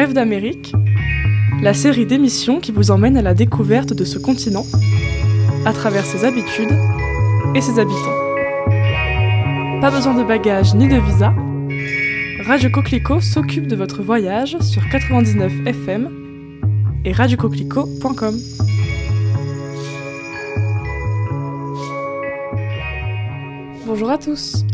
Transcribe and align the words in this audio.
Rêve 0.00 0.14
d'Amérique, 0.14 0.72
la 1.60 1.74
série 1.74 2.06
d'émissions 2.06 2.58
qui 2.58 2.72
vous 2.72 2.90
emmène 2.90 3.18
à 3.18 3.20
la 3.20 3.34
découverte 3.34 3.92
de 3.92 4.06
ce 4.06 4.18
continent, 4.18 4.64
à 5.66 5.74
travers 5.74 6.06
ses 6.06 6.24
habitudes 6.24 6.72
et 7.54 7.60
ses 7.60 7.78
habitants. 7.78 8.16
Pas 9.82 9.90
besoin 9.90 10.14
de 10.14 10.24
bagages 10.24 10.74
ni 10.74 10.88
de 10.88 10.96
visa, 10.96 11.34
Radio 12.46 12.70
Coquelicot 12.70 13.20
s'occupe 13.20 13.66
de 13.66 13.76
votre 13.76 14.02
voyage 14.02 14.56
sur 14.60 14.88
99 14.88 15.66
FM 15.66 16.08
et 17.04 17.12
radiocoquelicot.com. 17.12 18.38
Bonjour 23.84 24.10
à 24.10 24.16
tous. 24.16 24.64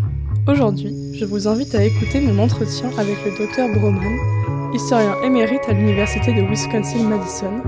Aujourd'hui, 0.46 0.94
je 1.14 1.24
vous 1.24 1.48
invite 1.48 1.74
à 1.74 1.82
écouter 1.82 2.20
mon 2.20 2.40
entretien 2.40 2.90
avec 2.96 3.16
le 3.24 3.36
docteur 3.36 3.68
Broman, 3.74 4.35
historien 4.76 5.16
émérite 5.24 5.62
à 5.68 5.72
l'Université 5.72 6.34
de 6.34 6.42
Wisconsin-Madison, 6.42 7.62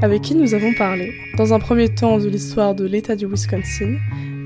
avec 0.00 0.22
qui 0.22 0.36
nous 0.36 0.54
avons 0.54 0.72
parlé, 0.74 1.12
dans 1.36 1.52
un 1.52 1.58
premier 1.58 1.88
temps 1.88 2.18
de 2.18 2.28
l'histoire 2.28 2.76
de 2.76 2.84
l'État 2.84 3.16
du 3.16 3.26
Wisconsin, 3.26 3.96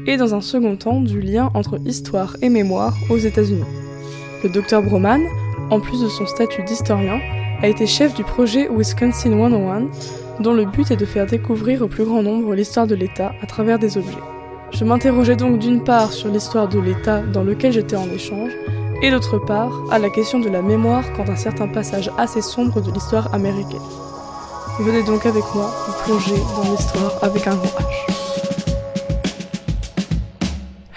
et 0.07 0.17
dans 0.17 0.35
un 0.35 0.41
second 0.41 0.77
temps 0.77 1.03
du 1.03 1.21
lien 1.21 1.51
entre 1.53 1.79
histoire 1.85 2.39
et 2.41 2.49
mémoire 2.49 2.97
aux 3.11 3.19
États-Unis. 3.19 3.65
Le 4.43 4.49
docteur 4.49 4.83
Broman, 4.83 5.21
en 5.71 5.79
plus 5.79 6.01
de 6.01 6.09
son 6.09 6.25
statut 6.25 6.63
d'historien, 6.63 7.21
a 7.61 7.69
été 7.69 7.87
chef 7.87 8.15
du 8.15 8.25
projet 8.25 8.71
Wisconsin 8.75 9.31
101, 9.31 10.43
dont 10.43 10.55
le 10.55 10.65
but 10.65 10.91
est 10.91 10.97
de 10.97 11.05
faire 11.05 11.27
découvrir 11.27 11.83
au 11.83 11.89
plus 11.89 12.05
grand 12.05 12.23
nombre 12.23 12.55
l'histoire 12.55 12.87
de 12.87 12.95
l'État 12.95 13.35
à 13.43 13.47
travers 13.47 13.79
des 13.79 13.99
objets. 13.99 14.17
Je 14.73 14.85
m'interrogeais 14.85 15.37
donc 15.37 15.59
d'une 15.59 15.85
part 15.85 16.13
sur 16.13 16.31
l'histoire 16.31 16.67
de 16.67 16.79
l'État 16.79 17.21
dans 17.21 17.43
lequel 17.45 17.73
j'étais 17.73 17.97
en 17.97 18.11
échange, 18.11 18.53
et 19.03 19.11
d'autre 19.11 19.39
part 19.39 19.73
à 19.91 19.99
la 19.99 20.11
question 20.11 20.39
de 20.39 20.49
la 20.49 20.63
mémoire 20.63 21.05
quant 21.15 21.25
à 21.25 21.37
certains 21.37 21.69
passages 21.69 22.11
assez 22.19 22.43
sombres 22.43 22.81
de 22.81 22.91
l'histoire 22.91 23.33
américaine. 23.35 23.81
Venez 24.81 25.03
donc 25.03 25.27
avec 25.27 25.45
moi 25.55 25.71
vous 25.87 26.05
plonger 26.05 26.37
dans 26.57 26.71
l'histoire 26.71 27.13
avec 27.23 27.47
un 27.47 27.55
grand 27.55 27.67
H. 27.67 28.21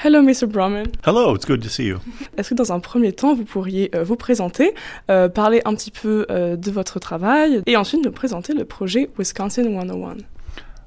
Hello, 0.05 0.21
Mr. 0.21 0.47
Brahman. 0.47 0.87
Hello, 1.05 1.33
it's 1.33 1.45
good 1.45 1.61
to 1.61 1.69
see 1.69 1.85
you. 1.85 1.97
Est-ce 2.37 2.49
que 2.49 2.55
dans 2.55 2.73
un 2.73 2.81
premier 2.81 3.13
temps, 3.13 3.33
vous 3.33 3.45
pourriez 3.45 3.89
euh, 3.95 4.03
vous 4.03 4.17
présenter, 4.17 4.73
euh, 5.09 5.29
parler 5.29 5.61
un 5.63 5.73
petit 5.75 5.91
peu 5.91 6.25
euh, 6.29 6.57
de 6.57 6.71
votre 6.71 6.99
travail 6.99 7.61
et 7.65 7.77
ensuite 7.77 8.03
nous 8.03 8.11
présenter 8.11 8.53
le 8.53 8.65
projet 8.65 9.09
Wisconsin 9.17 9.63
101 9.63 10.17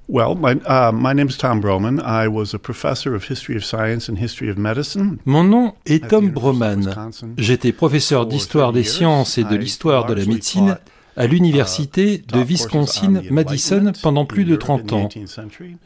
Well, 0.09 0.37
my, 0.37 0.53
uh, 0.67 0.93
my 0.93 1.13
name 1.13 1.27
is 1.27 1.37
Tom 1.37 1.61
Broman. 1.61 2.01
I 2.01 2.29
was 2.29 2.55
a 2.55 2.61
professor 2.61 3.15
of 3.17 3.25
history 3.25 3.57
of 3.57 3.65
science 3.65 4.09
and 4.09 4.19
history 4.19 4.49
of 4.49 4.57
medicine. 4.57 5.19
Mon 5.25 5.43
nom 5.43 5.73
est 5.85 6.09
Tom 6.09 6.31
Broman. 6.31 6.95
J'étais 7.37 7.73
professeur 7.73 8.27
d'histoire 8.27 8.73
des 8.73 8.85
sciences 8.85 9.37
et 9.37 9.45
de 9.45 9.57
l'histoire 9.57 10.07
de 10.07 10.15
la 10.15 10.25
médecine 10.25 10.79
à 11.17 11.27
l'université 11.27 12.19
de 12.19 12.41
Wisconsin-Madison 12.41 13.93
pendant 14.03 14.27
plus 14.27 14.45
de 14.45 14.55
30 14.57 14.93
ans. 14.93 15.09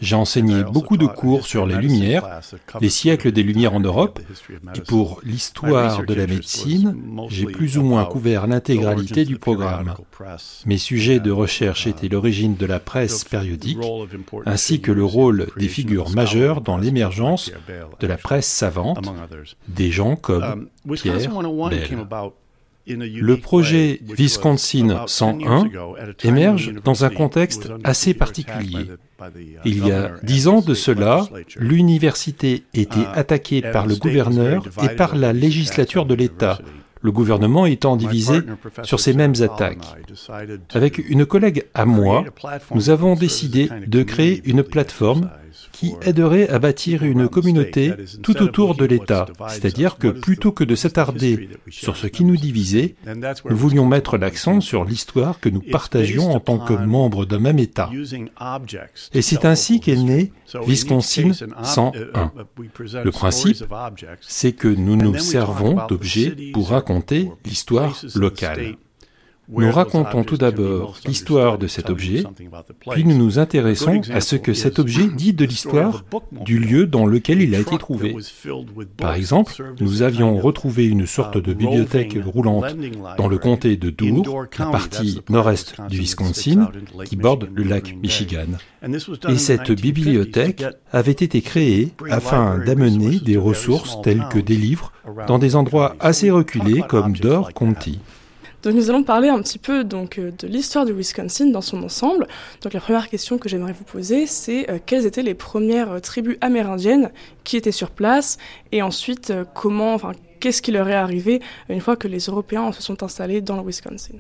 J'ai 0.00 0.16
enseigné 0.16 0.64
beaucoup 0.64 0.96
de 0.96 1.06
cours 1.06 1.46
sur 1.46 1.66
les 1.66 1.76
Lumières, 1.76 2.40
les 2.80 2.88
siècles 2.88 3.32
des 3.32 3.42
Lumières 3.42 3.74
en 3.74 3.80
Europe, 3.80 4.20
et 4.74 4.80
pour 4.80 5.20
l'histoire 5.24 6.04
de 6.04 6.14
la 6.14 6.26
médecine, 6.26 6.96
j'ai 7.28 7.46
plus 7.46 7.78
ou 7.78 7.82
moins 7.82 8.04
couvert 8.04 8.46
l'intégralité 8.46 9.24
du 9.24 9.38
programme. 9.38 9.94
Mes 10.66 10.78
sujets 10.78 11.20
de 11.20 11.30
recherche 11.30 11.86
étaient 11.86 12.08
l'origine 12.08 12.56
de 12.56 12.66
la 12.66 12.80
presse 12.80 13.24
périodique, 13.24 13.78
ainsi 14.46 14.80
que 14.80 14.92
le 14.92 15.04
rôle 15.04 15.46
des 15.56 15.68
figures 15.68 16.10
majeures 16.10 16.60
dans 16.60 16.76
l'émergence 16.76 17.52
de 18.00 18.06
la 18.06 18.16
presse 18.16 18.48
savante, 18.48 19.10
des 19.68 19.90
gens 19.90 20.16
comme 20.16 20.68
Pierre 20.94 21.30
Bell. 21.30 22.30
Le 22.86 23.36
projet 23.36 24.00
Wisconsin 24.02 25.04
101 25.06 25.64
émerge 26.24 26.72
dans 26.84 27.04
un 27.04 27.10
contexte 27.10 27.70
assez 27.84 28.14
particulier. 28.14 28.86
Il 29.64 29.86
y 29.86 29.92
a 29.92 30.12
dix 30.22 30.48
ans 30.48 30.60
de 30.60 30.74
cela, 30.74 31.28
l'université 31.56 32.64
était 32.74 33.06
attaquée 33.14 33.60
par 33.60 33.86
le 33.86 33.96
gouverneur 33.96 34.64
et 34.82 34.88
par 34.88 35.14
la 35.14 35.32
législature 35.32 36.06
de 36.06 36.14
l'État, 36.14 36.58
le 37.02 37.12
gouvernement 37.12 37.66
étant 37.66 37.96
divisé 37.96 38.40
sur 38.82 39.00
ces 39.00 39.12
mêmes 39.12 39.34
attaques. 39.40 39.86
Avec 40.72 40.98
une 40.98 41.26
collègue 41.26 41.66
à 41.74 41.84
moi, 41.84 42.24
nous 42.74 42.90
avons 42.90 43.14
décidé 43.14 43.68
de 43.86 44.02
créer 44.02 44.42
une 44.44 44.62
plateforme 44.62 45.30
qui 45.72 45.94
aiderait 46.02 46.48
à 46.48 46.58
bâtir 46.58 47.04
une 47.04 47.28
communauté 47.28 47.92
tout 48.22 48.42
autour 48.42 48.74
de 48.74 48.84
l'État. 48.84 49.26
C'est-à-dire 49.48 49.96
que 49.98 50.08
plutôt 50.08 50.52
que 50.52 50.64
de 50.64 50.74
s'attarder 50.74 51.48
sur 51.68 51.96
ce 51.96 52.06
qui 52.06 52.24
nous 52.24 52.36
divisait, 52.36 52.94
nous 53.48 53.56
voulions 53.56 53.86
mettre 53.86 54.18
l'accent 54.18 54.60
sur 54.60 54.84
l'histoire 54.84 55.40
que 55.40 55.48
nous 55.48 55.60
partagions 55.60 56.30
en 56.32 56.40
tant 56.40 56.58
que 56.58 56.72
membres 56.72 57.24
d'un 57.24 57.38
même 57.38 57.58
État. 57.58 57.90
Et 59.14 59.22
c'est 59.22 59.44
ainsi 59.44 59.80
qu'est 59.80 59.96
né 59.96 60.32
Wisconsin 60.66 61.32
101. 61.32 62.32
Le 63.04 63.10
principe, 63.10 63.64
c'est 64.20 64.52
que 64.52 64.68
nous 64.68 64.96
nous 64.96 65.18
servons 65.18 65.86
d'objets 65.88 66.34
pour 66.52 66.70
raconter 66.70 67.30
l'histoire 67.44 67.96
locale. 68.14 68.76
Nous 69.50 69.70
racontons 69.72 70.24
tout 70.24 70.36
d'abord 70.36 70.96
l'histoire 71.06 71.58
de 71.58 71.66
cet 71.66 71.90
objet, 71.90 72.24
puis 72.90 73.04
nous 73.04 73.16
nous 73.16 73.38
intéressons 73.38 74.00
à 74.12 74.20
ce 74.20 74.36
que 74.36 74.54
cet 74.54 74.78
objet 74.78 75.08
dit 75.08 75.32
de 75.32 75.44
l'histoire 75.44 76.04
du 76.44 76.58
lieu 76.58 76.86
dans 76.86 77.06
lequel 77.06 77.42
il 77.42 77.54
a 77.54 77.58
été 77.58 77.76
trouvé. 77.78 78.16
Par 78.96 79.14
exemple, 79.14 79.54
nous 79.80 80.02
avions 80.02 80.38
retrouvé 80.38 80.86
une 80.86 81.06
sorte 81.06 81.38
de 81.38 81.52
bibliothèque 81.52 82.16
roulante 82.24 82.76
dans 83.16 83.28
le 83.28 83.38
comté 83.38 83.76
de 83.76 83.90
Dour, 83.90 84.46
la 84.58 84.66
partie 84.66 85.20
nord-est 85.28 85.74
du 85.88 85.98
Wisconsin, 85.98 86.70
qui 87.04 87.16
borde 87.16 87.48
le 87.52 87.64
lac 87.64 87.96
Michigan. 88.02 88.46
Et 89.28 89.38
cette 89.38 89.72
bibliothèque 89.72 90.64
avait 90.92 91.12
été 91.12 91.42
créée 91.42 91.92
afin 92.08 92.58
d'amener 92.58 93.20
des 93.20 93.36
ressources 93.36 94.00
telles 94.02 94.26
que 94.30 94.38
des 94.38 94.56
livres 94.56 94.92
dans 95.26 95.38
des 95.38 95.56
endroits 95.56 95.96
assez 96.00 96.30
reculés 96.30 96.82
comme 96.88 97.12
Door 97.12 97.52
County. 97.52 97.98
Donc 98.62 98.74
nous 98.74 98.90
allons 98.90 99.02
parler 99.02 99.28
un 99.28 99.40
petit 99.40 99.58
peu 99.58 99.84
donc 99.84 100.18
euh, 100.18 100.32
de 100.38 100.46
l'histoire 100.46 100.84
du 100.84 100.92
Wisconsin 100.92 101.46
dans 101.46 101.62
son 101.62 101.82
ensemble. 101.82 102.26
Donc 102.62 102.72
la 102.72 102.80
première 102.80 103.08
question 103.08 103.38
que 103.38 103.48
j'aimerais 103.48 103.72
vous 103.72 103.84
poser, 103.84 104.26
c'est 104.26 104.70
euh, 104.70 104.78
quelles 104.84 105.06
étaient 105.06 105.22
les 105.22 105.34
premières 105.34 105.92
euh, 105.92 106.00
tribus 106.00 106.36
amérindiennes 106.40 107.10
qui 107.44 107.56
étaient 107.56 107.72
sur 107.72 107.90
place? 107.90 108.38
Et 108.72 108.82
ensuite 108.82 109.32
comment, 109.54 109.94
enfin 109.94 110.12
qu'est-ce 110.40 110.60
qui 110.60 110.72
leur 110.72 110.88
est 110.88 110.94
arrivé 110.94 111.40
une 111.68 111.80
fois 111.80 111.96
que 111.96 112.08
les 112.08 112.26
Européens 112.26 112.72
se 112.72 112.82
sont 112.82 113.02
installés 113.02 113.40
dans 113.40 113.56
le 113.56 113.62
Wisconsin? 113.62 114.16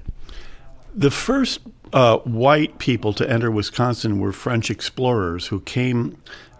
The 0.98 1.10
first 1.10 1.60
uh, 1.92 2.18
white 2.26 2.78
people 2.78 3.14
to 3.14 3.24
enter 3.24 3.50
Wisconsin 3.50 4.18
were 4.18 4.32
French 4.32 4.70
explorers 4.70 5.50
who 5.50 5.60
came 5.60 6.16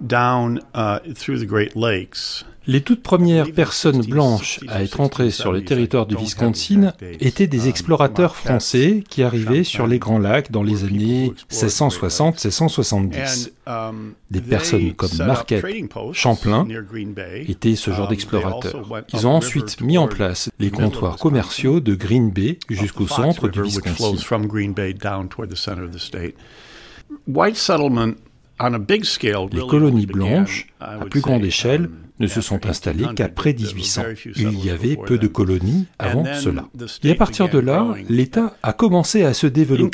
down 0.07 0.61
uh, 0.75 1.01
through 1.15 1.41
the 1.41 1.47
Great 1.47 1.75
Lakes. 1.75 2.45
Les 2.67 2.83
toutes 2.83 3.03
premières 3.03 3.53
personnes 3.53 4.03
blanches 4.03 4.61
à 4.69 4.83
être 4.83 5.01
entrées 5.01 5.31
sur 5.31 5.51
le 5.51 5.65
territoire 5.65 6.05
du 6.07 6.17
Wisconsin 6.17 6.93
étaient 7.21 7.47
des 7.47 7.69
explorateurs 7.69 8.37
français 8.37 9.03
qui 9.09 9.23
arrivaient 9.23 9.65
sur 9.65 9.87
les 9.87 9.99
Grands 9.99 10.19
Lacs 10.19 10.51
dans 10.51 10.63
les 10.63 10.85
années 10.85 11.33
1660-1670. 11.51 13.51
Des 14.31 14.41
personnes 14.41 14.95
comme 14.95 15.11
Marquette, 15.19 15.65
Champlain 16.13 16.67
étaient 17.49 17.77
ce 17.77 17.91
genre 17.93 18.09
d'explorateurs. 18.09 18.83
Ils 19.15 19.27
ont 19.27 19.33
ensuite 19.33 19.81
mis 19.81 19.99
en 19.99 20.07
place 20.07 20.51
les 20.59 20.71
comptoirs 20.71 21.17
commerciaux 21.17 21.81
de 21.81 21.95
Green 21.95 22.31
Bay 22.31 22.59
jusqu'au 22.69 23.07
centre 23.07 23.49
du 23.49 23.63
Wisconsin. 23.63 24.17
Les 29.53 29.67
colonies 29.67 30.07
blanches, 30.07 30.67
à 30.81 30.99
plus 31.07 31.21
grande 31.21 31.45
échelle, 31.45 31.89
ne 32.19 32.27
se 32.27 32.41
sont 32.41 32.67
installées 32.67 33.07
qu'après 33.17 33.55
1800. 33.55 34.03
Il 34.37 34.65
y 34.65 34.71
avait 34.71 34.97
peu 34.97 35.19
de 35.19 35.27
colonies 35.27 35.87
avant 35.99 36.25
cela. 36.35 36.67
Et 37.03 37.13
à 37.13 37.15
partir 37.15 37.49
de 37.49 37.59
là, 37.59 37.95
l'État 38.09 38.57
a 38.63 38.73
commencé 38.73 39.25
à 39.25 39.33
se 39.33 39.47
développer. 39.47 39.91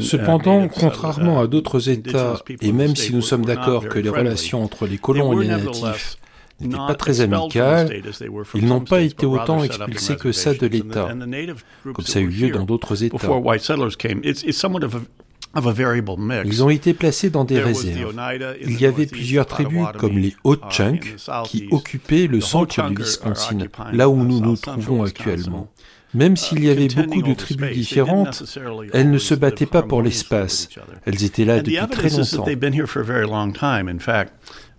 Cependant, 0.00 0.68
contrairement 0.68 1.40
à 1.40 1.46
d'autres 1.46 1.88
États, 1.88 2.36
et 2.60 2.72
même 2.72 2.94
si 2.94 3.14
nous 3.14 3.22
sommes 3.22 3.44
d'accord 3.44 3.88
que 3.88 3.98
les 3.98 4.10
relations 4.10 4.62
entre 4.62 4.86
les 4.86 4.98
colons 4.98 5.40
et 5.40 5.44
les 5.44 5.48
natifs 5.48 6.18
n'étaient 6.60 6.76
pas 6.76 6.94
très 6.94 7.20
amicales, 7.20 8.02
ils 8.54 8.66
n'ont 8.66 8.80
pas 8.80 9.00
été 9.00 9.26
autant 9.26 9.62
expulsés 9.62 10.16
que 10.16 10.32
ça 10.32 10.54
de 10.54 10.66
l'État, 10.66 11.08
comme 11.92 12.04
ça 12.04 12.18
a 12.18 12.22
eu 12.22 12.28
lieu 12.28 12.50
dans 12.50 12.64
d'autres 12.64 13.04
États. 13.04 13.16
Ils 16.44 16.64
ont 16.64 16.70
été 16.70 16.94
placés 16.94 17.30
dans 17.30 17.44
des 17.44 17.60
réserves. 17.60 18.14
Il 18.60 18.80
y 18.80 18.86
avait 18.86 19.06
plusieurs 19.06 19.46
tribus 19.46 19.86
comme 19.98 20.18
les 20.18 20.34
Ho-Chunk 20.44 21.16
qui 21.44 21.68
occupaient 21.70 22.26
le 22.26 22.40
centre 22.40 22.88
du 22.88 23.02
Wisconsin, 23.02 23.58
là 23.92 24.08
où 24.08 24.24
nous 24.24 24.40
nous 24.40 24.56
trouvons 24.56 25.04
actuellement. 25.04 25.68
Même 26.12 26.36
s'il 26.36 26.64
y 26.64 26.70
avait 26.70 26.86
beaucoup 26.86 27.22
de 27.22 27.34
tribus 27.34 27.72
différentes, 27.72 28.44
elles 28.92 29.10
ne 29.10 29.18
se 29.18 29.34
battaient 29.34 29.66
pas 29.66 29.82
pour 29.82 30.00
l'espace. 30.00 30.68
Elles 31.06 31.24
étaient 31.24 31.44
là 31.44 31.60
depuis 31.60 31.76
très 31.90 32.08
longtemps. 32.10 32.46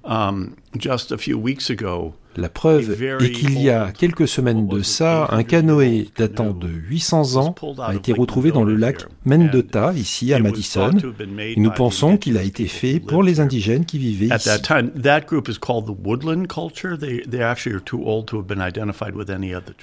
Um, 0.06 0.56
just 0.78 1.12
a 1.12 1.18
few 1.18 1.38
weeks 1.38 1.72
ago, 1.72 2.14
la 2.38 2.50
preuve 2.50 3.02
est 3.22 3.32
qu'il 3.32 3.62
y 3.62 3.70
a 3.70 3.92
quelques 3.92 4.28
semaines 4.28 4.68
de 4.68 4.82
ça, 4.82 5.28
un 5.32 5.44
canoë 5.44 6.10
datant 6.18 6.52
de 6.52 6.68
800 6.68 7.38
ans 7.38 7.56
a 7.80 7.96
été 7.96 8.12
retrouvé 8.14 8.52
dans 8.52 8.64
le 8.64 8.76
lac 8.76 9.06
Mendota, 9.26 9.94
ici 9.96 10.34
à 10.34 10.40
Madison. 10.40 10.92
Et 11.40 11.56
nous 11.58 11.72
pensons 11.72 12.18
qu'il 12.18 12.38
a 12.38 12.44
été 12.44 12.68
fait 12.68 13.00
pour 13.00 13.24
les 13.24 13.40
indigènes 13.40 13.86
qui 13.86 13.98
vivaient 13.98 14.36
ici. 14.36 14.50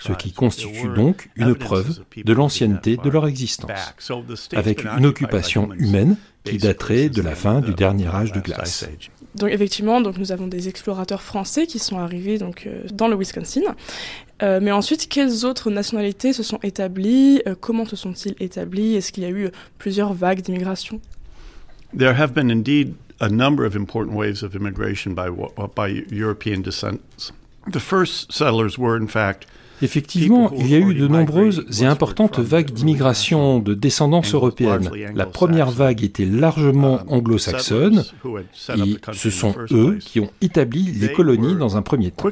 Ce 0.00 0.12
qui 0.12 0.32
constitue 0.32 0.88
donc 0.94 1.30
une 1.36 1.54
preuve 1.54 2.00
de 2.16 2.32
l'ancienneté 2.32 2.98
de 3.02 3.10
leur 3.10 3.26
existence, 3.26 3.94
avec 4.52 4.84
une 4.84 5.06
occupation 5.06 5.72
humaine 5.72 6.16
qui 6.44 6.58
daterait 6.58 7.08
de 7.08 7.22
la 7.22 7.34
fin 7.34 7.60
du 7.60 7.72
dernier 7.72 8.08
âge 8.08 8.32
de 8.32 8.40
glace. 8.40 8.86
Donc 9.34 9.50
effectivement, 9.50 10.00
donc 10.00 10.18
nous 10.18 10.32
avons 10.32 10.46
des 10.46 10.68
explorateurs 10.68 11.22
français 11.22 11.66
qui 11.66 11.78
sont 11.78 11.98
arrivés 11.98 12.38
donc 12.38 12.66
euh, 12.66 12.82
dans 12.92 13.08
le 13.08 13.16
Wisconsin. 13.16 13.62
Euh, 14.42 14.60
mais 14.62 14.72
ensuite, 14.72 15.08
quelles 15.08 15.44
autres 15.46 15.70
nationalités 15.70 16.32
se 16.32 16.42
sont 16.42 16.58
établies? 16.62 17.40
Euh, 17.46 17.54
Comment 17.58 17.86
se 17.86 17.96
sont-ils 17.96 18.34
établis 18.40 18.96
Est-ce 18.96 19.12
qu'il 19.12 19.22
y 19.22 19.26
a 19.26 19.30
eu 19.30 19.50
plusieurs 19.78 20.12
vagues 20.12 20.42
d'immigration? 20.42 21.00
There 21.96 22.14
have 22.14 22.32
been 22.32 22.50
indeed 22.50 22.94
a 23.20 23.28
number 23.28 23.64
of 23.64 23.76
important 23.76 24.14
waves 24.16 24.42
of 24.42 24.54
immigration 24.54 25.14
by, 25.14 25.28
by 25.74 26.04
European 26.10 26.60
descent. 26.62 27.00
The 27.70 27.80
first 27.80 28.32
settlers 28.32 28.76
were 28.76 28.96
in 28.96 29.06
fact 29.06 29.46
Effectivement, 29.82 30.52
il 30.56 30.68
y 30.68 30.74
a 30.74 30.78
eu 30.78 30.94
de 30.94 31.08
nombreuses 31.08 31.82
et 31.82 31.86
importantes 31.86 32.38
vagues 32.38 32.70
d'immigration 32.70 33.58
de 33.58 33.74
descendance 33.74 34.32
européenne. 34.34 34.90
La 35.14 35.26
première 35.26 35.70
vague 35.70 36.02
était 36.04 36.24
largement 36.24 37.00
anglo-saxonne 37.08 38.04
et 38.76 38.96
ce 39.12 39.30
sont 39.30 39.54
eux 39.72 39.98
qui 40.00 40.20
ont 40.20 40.30
établi 40.40 40.92
les 40.92 41.12
colonies 41.12 41.56
dans 41.56 41.76
un 41.76 41.82
premier 41.82 42.10
temps. 42.12 42.28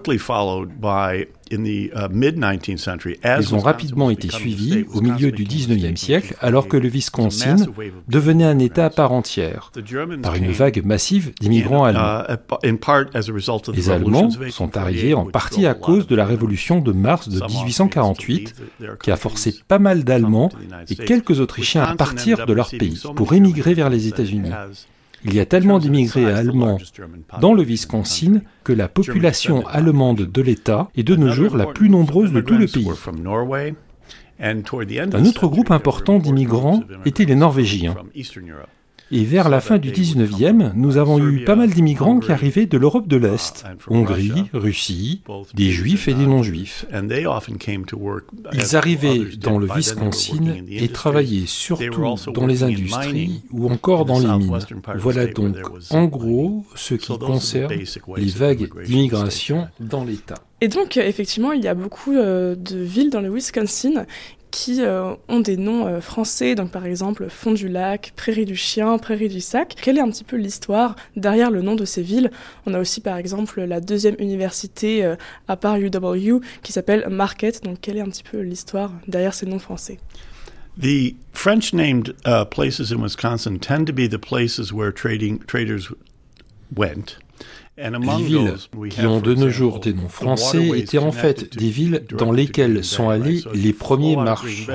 Uh, 1.53 3.37
Ils 3.41 3.55
ont 3.55 3.59
rapidement 3.59 4.11
été 4.11 4.31
suivis 4.31 4.85
au 4.93 5.01
milieu 5.01 5.33
du 5.33 5.45
19e 5.45 5.97
siècle, 5.97 6.37
alors 6.41 6.69
que 6.69 6.77
le 6.77 6.89
Wisconsin 6.89 7.57
devenait 8.09 8.45
un 8.45 8.59
État 8.59 8.87
à 8.87 8.91
part 8.91 9.13
entière, 9.13 9.73
par 10.23 10.37
une 10.37 10.53
vague 10.53 10.85
massive 10.85 11.33
d'immigrants 11.41 11.87
uh, 11.87 11.97
allemands. 11.97 12.59
Les 13.75 13.91
Allemands 13.91 14.31
sont 14.51 14.77
arrivés 14.77 15.15
en 15.15 15.27
partie 15.27 15.67
à 15.67 15.75
cause 15.75 16.07
de 16.07 16.15
la 16.15 16.25
révolution 16.25 16.81
de 16.81 16.93
mars 16.93 17.29
de 17.29 17.41
1848, 17.45 18.55
qui 19.03 19.11
a 19.11 19.17
forcé 19.17 19.55
pas 19.67 19.79
mal 19.79 20.05
d'Allemands 20.05 20.51
et 20.89 20.95
quelques 20.95 21.41
Autrichiens 21.41 21.83
à 21.83 21.97
partir 21.97 22.47
de 22.47 22.53
leur 22.53 22.71
pays 22.71 23.03
pour 23.17 23.33
émigrer 23.33 23.75
vers 23.75 23.91
les 23.91 24.07
États-Unis. 24.07 24.51
Il 25.25 25.35
y 25.35 25.41
a 25.41 25.47
tellement 25.47 25.79
d'immigrés 25.79 26.31
allemands 26.33 26.79
dans 27.41 27.53
le 27.53 27.63
Wisconsin 27.63 28.41
que 28.65 28.73
la 28.73 28.89
population 28.89 29.67
allemande 29.67 30.23
de 30.23 30.43
l'État 30.43 30.89
est 30.97 31.03
de 31.03 31.17
nos 31.17 31.31
jours 31.31 31.57
la 31.57 31.67
plus 31.67 31.91
nombreuse 31.91 32.33
de 32.33 32.41
tout 32.41 32.57
le 32.57 32.67
pays. 32.67 32.89
Un 34.41 35.25
autre 35.27 35.49
groupe 35.49 35.71
important 35.71 36.19
d'immigrants 36.19 36.83
était 37.05 37.27
les 37.27 37.35
Norvégiens. 37.35 37.95
Et 39.13 39.25
vers 39.25 39.49
la 39.49 39.61
fin 39.61 39.79
du 39.79 39.91
19e, 39.91 40.71
nous 40.75 40.97
avons 40.97 41.19
eu 41.19 41.45
pas 41.45 41.57
mal 41.57 41.71
d'immigrants 41.71 42.21
qui 42.21 42.31
arrivaient 42.31 42.67
de 42.67 42.79
l'Europe 42.79 43.09
de 43.09 43.17
l'Est, 43.17 43.65
Hongrie, 43.89 44.45
Russie, 44.53 45.23
des 45.55 45.71
juifs 45.71 46.07
et 46.07 46.15
des 46.15 46.27
non-juifs. 46.27 46.87
Ils 48.53 48.77
arrivaient 48.77 49.21
dans 49.39 49.59
le 49.59 49.67
Wisconsin 49.67 50.55
et 50.69 50.89
travaillaient 50.89 51.47
surtout 51.47 52.15
dans 52.33 52.47
les 52.47 52.63
industries 52.63 53.43
ou 53.51 53.69
encore 53.69 54.05
dans 54.05 54.21
les 54.21 54.27
mines. 54.27 54.59
Voilà 54.97 55.27
donc 55.27 55.57
en 55.91 56.05
gros 56.05 56.65
ce 56.77 56.95
qui 56.95 57.19
concerne 57.19 57.73
les 58.17 58.31
vagues 58.31 58.69
d'immigration 58.85 59.69
dans 59.81 60.05
l'État. 60.05 60.37
Et 60.63 60.69
donc, 60.69 60.99
effectivement, 60.99 61.53
il 61.53 61.65
y 61.65 61.69
a 61.69 61.75
beaucoup 61.75 62.15
euh, 62.15 62.55
de 62.55 62.77
villes 62.77 63.09
dans 63.09 63.23
le 63.23 63.31
Wisconsin 63.31 64.05
qui 64.51 64.83
euh, 64.83 65.15
ont 65.29 65.41
des 65.41 65.57
noms 65.57 65.87
euh, 65.87 66.01
français, 66.01 66.55
donc 66.55 66.71
par 66.71 66.87
exemple 66.87 67.27
Fond 67.29 67.53
du 67.53 67.69
Lac, 67.69 68.13
Prairie 68.17 68.45
du 68.45 68.57
Chien, 68.57 68.99
Prairie 68.99 69.29
du 69.29 69.41
Sac. 69.41 69.75
Quelle 69.81 69.99
est 69.99 70.03
un 70.03 70.11
petit 70.11 70.25
peu 70.25 70.37
l'histoire 70.37 70.97
derrière 71.17 71.51
le 71.51 71.63
nom 71.63 71.75
de 71.75 71.85
ces 71.85 72.03
villes? 72.03 72.31
On 72.67 72.75
a 72.75 72.81
aussi 72.81 73.01
par 73.01 73.17
exemple 73.17 73.63
la 73.63 73.81
deuxième 73.81 74.17
université 74.19 75.05
euh, 75.05 75.17
à 75.49 75.57
part 75.57 75.77
UW 75.77 76.41
qui 76.63 76.73
s'appelle 76.73 77.07
Marquette, 77.09 77.65
donc 77.65 77.79
quelle 77.81 77.97
est 77.97 78.03
un 78.03 78.09
petit 78.09 78.25
peu 78.25 78.41
l'histoire 78.41 78.93
derrière 79.07 79.35
ces 79.35 79.47
noms 79.47 79.59
français? 79.59 79.99
The 80.81 81.15
French 81.33 81.73
named 81.73 82.15
uh, 82.25 82.45
places 82.45 82.93
in 82.93 83.03
Wisconsin 83.03 83.59
tend 83.59 83.87
to 83.87 83.93
be 83.93 84.09
the 84.09 84.19
places 84.19 84.73
where 84.73 84.93
trading 84.93 85.41
traders 85.47 85.93
went. 86.75 87.19
Les 87.81 88.23
villes 88.25 88.55
qui 88.91 89.07
ont 89.07 89.21
de 89.21 89.35
nos 89.35 89.51
jours 89.51 89.81
des 89.81 89.95
noms 89.95 90.09
français 90.09 90.79
étaient 90.79 90.99
en 90.99 91.13
fait 91.13 91.57
des 91.57 91.71
villes 91.71 92.05
dans 92.17 92.33
lesquelles 92.33 92.85
sont 92.85 93.09
allés 93.09 93.43
les 93.55 93.73
premiers 93.73 94.17
marchands. 94.17 94.73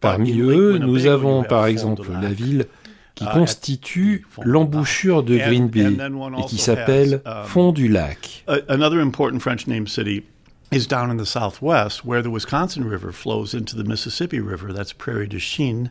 Parmi 0.00 0.38
eux, 0.40 0.78
nous 0.78 1.06
avons 1.06 1.42
par 1.42 1.66
exemple 1.66 2.08
la 2.20 2.32
ville 2.32 2.66
qui 3.14 3.24
uh, 3.24 3.28
constitue 3.32 4.26
l'embouchure 4.44 5.22
de 5.22 5.38
Green 5.38 5.68
Bay 5.68 5.96
et 6.38 6.44
qui 6.46 6.58
s'appelle 6.58 7.22
um, 7.24 7.44
Fond 7.44 7.72
du 7.72 7.88
Lac. 7.88 8.44
Another 8.68 9.00
important 9.00 9.40
French 9.40 9.66
name 9.66 9.86
city 9.86 10.22
is 10.70 10.86
down 10.86 11.10
in 11.10 11.16
the 11.16 11.26
southwest 11.26 12.04
where 12.04 12.22
the 12.22 12.30
Wisconsin 12.30 12.84
River 12.84 13.12
flows 13.12 13.54
into 13.54 13.74
the 13.74 13.88
Mississippi 13.88 14.38
River. 14.38 14.72
That's 14.72 14.92
Prairie 14.92 15.28
du 15.28 15.38
Chien. 15.38 15.90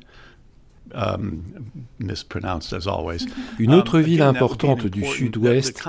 Um, 0.96 1.44
Une 3.60 3.74
autre 3.74 4.00
um, 4.00 4.04
ville 4.04 4.22
importante 4.22 4.86
du 4.86 5.06
sud-ouest 5.06 5.82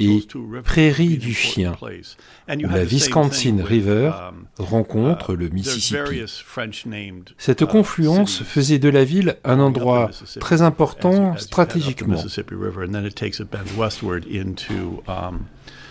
est 0.00 0.36
Prairie 0.62 1.18
du 1.18 1.34
Chien, 1.34 1.76
où 1.80 2.68
la 2.68 2.84
Wisconsin 2.84 3.56
River 3.64 4.10
um, 4.12 4.46
rencontre 4.58 5.34
uh, 5.34 5.36
le 5.36 5.48
Mississippi. 5.48 6.22
Cette 7.38 7.60
uh, 7.62 7.66
confluence 7.66 8.42
faisait 8.42 8.78
de 8.78 8.88
la 8.88 9.04
ville 9.04 9.36
un 9.44 9.58
endroit 9.58 10.10
très 10.40 10.62
important 10.62 11.36
stratégiquement. 11.36 12.18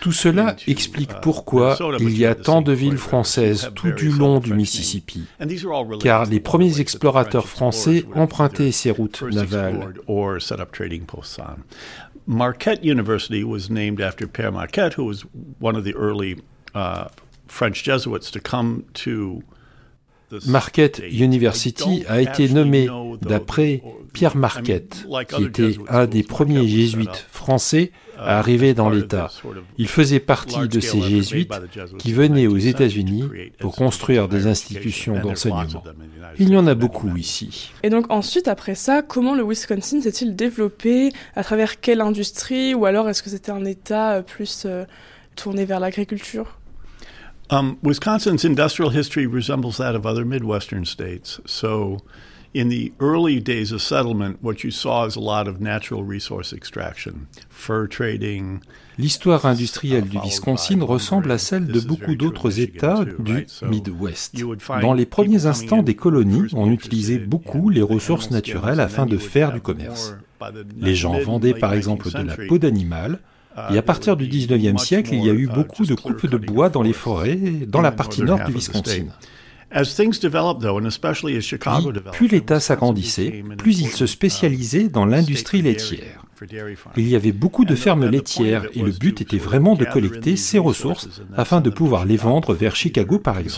Tout 0.02 0.10
cela 0.10 0.56
explique 0.66 1.12
pourquoi 1.22 1.78
il 2.00 2.18
y 2.18 2.26
a 2.26 2.34
tant 2.34 2.60
de 2.60 2.72
villes 2.72 2.98
françaises 2.98 3.70
tout 3.76 3.92
du 3.92 4.10
long 4.10 4.40
du 4.40 4.52
Mississippi, 4.52 5.22
car 6.00 6.26
les 6.26 6.40
premiers 6.40 6.80
explorateurs 6.80 7.46
français 7.46 8.04
empruntaient 8.16 8.72
ces 8.72 8.90
routes 8.90 9.22
navales. 9.22 9.94
Marquette 12.26 12.84
University 12.84 13.44
was 13.44 13.68
named 13.70 14.00
after 14.00 14.26
Père 14.26 14.52
Marquette, 14.52 14.96
who 14.96 15.04
was 15.04 15.24
one 15.60 15.76
of 15.76 15.84
the 15.84 15.94
early 15.96 16.36
uh, 16.74 17.06
French 17.48 17.84
Jesuits 17.84 18.30
to 18.32 18.40
come 18.40 18.82
to 18.94 19.42
Marquette 20.46 21.02
University 21.10 22.04
a 22.08 22.20
été 22.20 22.48
nommée 22.48 22.88
d'après 23.20 23.82
Pierre 24.12 24.36
Marquette, 24.36 25.06
qui 25.28 25.44
était 25.44 25.76
un 25.88 26.06
des 26.06 26.22
premiers 26.22 26.66
jésuites 26.66 27.26
français 27.30 27.92
à 28.24 28.38
arriver 28.38 28.74
dans 28.74 28.90
l'État. 28.90 29.30
Il 29.78 29.88
faisait 29.88 30.20
partie 30.20 30.68
de 30.68 30.80
ces 30.80 31.00
jésuites 31.00 31.52
qui 31.98 32.12
venaient 32.12 32.46
aux 32.46 32.56
États-Unis 32.56 33.24
pour 33.58 33.74
construire 33.74 34.28
des 34.28 34.46
institutions 34.46 35.18
d'enseignement. 35.20 35.82
Il 36.38 36.50
y 36.50 36.56
en 36.56 36.66
a 36.66 36.74
beaucoup 36.74 37.14
ici. 37.16 37.72
Et 37.82 37.90
donc 37.90 38.10
ensuite, 38.10 38.48
après 38.48 38.74
ça, 38.74 39.02
comment 39.02 39.34
le 39.34 39.44
Wisconsin 39.44 40.00
s'est-il 40.00 40.34
développé? 40.34 41.12
À 41.36 41.44
travers 41.44 41.80
quelle 41.80 42.00
industrie? 42.00 42.74
Ou 42.74 42.86
alors 42.86 43.08
est-ce 43.08 43.22
que 43.22 43.30
c'était 43.30 43.52
un 43.52 43.64
État 43.64 44.14
euh, 44.14 44.22
plus 44.22 44.64
euh, 44.64 44.84
tourné 45.36 45.64
vers 45.64 45.80
l'agriculture? 45.80 46.58
Um, 47.50 47.76
Wisconsin's 47.82 48.44
industrial 48.44 48.90
history 48.90 49.26
resembles 49.26 49.76
that 49.76 49.94
of 49.94 50.06
other 50.06 50.24
Midwestern 50.24 50.86
states. 50.86 51.40
So, 51.44 51.98
in 52.54 52.68
the 52.68 52.92
early 53.00 53.40
days 53.40 53.72
of 53.72 53.80
settlement, 53.80 54.36
what 54.42 54.62
you 54.62 54.70
saw 54.70 55.06
is 55.06 55.16
a 55.16 55.20
lot 55.20 55.48
of 55.48 55.60
natural 55.60 56.02
resource 56.02 56.52
extraction, 56.52 57.26
fur 57.48 57.86
trading. 57.88 58.60
L'histoire 58.98 59.46
industrielle 59.46 60.04
du 60.04 60.18
Wisconsin 60.18 60.82
ressemble 60.82 61.30
à 61.30 61.38
celle 61.38 61.66
de 61.66 61.80
beaucoup 61.80 62.14
d'autres 62.14 62.60
États 62.60 63.04
du 63.18 63.46
Midwest. 63.62 64.36
Dans 64.82 64.92
les 64.92 65.06
premiers 65.06 65.46
instants 65.46 65.82
des 65.82 65.94
colonies, 65.94 66.48
on 66.52 66.70
utilisait 66.70 67.18
beaucoup 67.18 67.70
les 67.70 67.80
ressources 67.80 68.30
naturelles 68.30 68.80
afin 68.80 69.06
de 69.06 69.16
faire 69.16 69.52
du 69.52 69.60
commerce. 69.60 70.14
Les 70.76 70.94
gens 70.94 71.18
vendaient 71.20 71.54
par 71.54 71.72
exemple 71.72 72.10
de 72.10 72.22
la 72.22 72.36
peau 72.36 72.58
d'animal, 72.58 73.20
et 73.72 73.78
à 73.78 73.82
partir 73.82 74.16
du 74.16 74.26
19e 74.26 74.78
siècle, 74.78 75.14
il 75.14 75.24
y 75.24 75.30
a 75.30 75.34
eu 75.34 75.46
beaucoup 75.46 75.86
de 75.86 75.94
coupes 75.94 76.26
de 76.26 76.36
bois 76.36 76.68
dans 76.68 76.82
les 76.82 76.92
forêts, 76.92 77.38
dans 77.66 77.80
la 77.80 77.92
partie 77.92 78.22
nord 78.22 78.44
du 78.44 78.52
Wisconsin. 78.52 79.06
Plus 82.12 82.28
l'État 82.28 82.60
s'agrandissait, 82.60 83.42
plus 83.58 83.80
il 83.80 83.88
se 83.88 84.06
spécialisait 84.06 84.88
dans 84.88 85.06
l'industrie 85.06 85.62
laitière. 85.62 86.24
Il 86.96 87.08
y 87.08 87.16
avait 87.16 87.32
beaucoup 87.32 87.64
de 87.64 87.74
fermes 87.74 88.06
laitières 88.06 88.66
et 88.74 88.82
le 88.82 88.90
but 88.92 89.20
était 89.20 89.38
vraiment 89.38 89.74
de 89.76 89.84
collecter 89.84 90.36
ces 90.36 90.58
ressources 90.58 91.08
afin 91.36 91.60
de 91.60 91.70
pouvoir 91.70 92.04
les 92.04 92.16
vendre 92.16 92.54
vers 92.54 92.74
Chicago 92.74 93.18
par 93.18 93.38
exemple. 93.38 93.54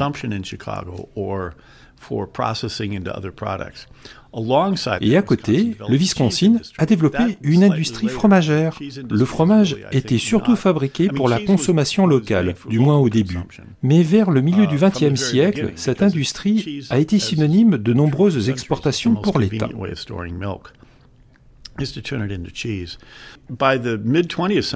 Et 5.01 5.17
à 5.17 5.23
côté, 5.23 5.77
le 5.89 5.97
Wisconsin 5.97 6.55
a 6.79 6.87
développé 6.87 7.39
une 7.43 7.65
industrie 7.65 8.09
fromagère. 8.09 8.79
Le 9.09 9.25
fromage 9.25 9.77
était 9.93 10.19
surtout 10.19 10.57
fabriqué 10.57 11.09
pour 11.09 11.29
la 11.29 11.41
consommation 11.41 12.07
locale, 12.07 12.55
du 12.69 12.79
moins 12.79 12.99
au 12.99 13.09
début. 13.09 13.39
Mais 13.83 14.03
vers 14.03 14.31
le 14.31 14.41
milieu 14.41 14.67
du 14.67 14.77
XXe 14.77 15.21
siècle, 15.21 15.73
cette 15.77 16.03
industrie 16.03 16.85
a 16.91 16.99
été 16.99 17.19
synonyme 17.19 17.79
de 17.79 17.93
nombreuses 17.93 18.49
exportations 18.49 19.15
pour 19.15 19.39
l'État. 19.39 19.69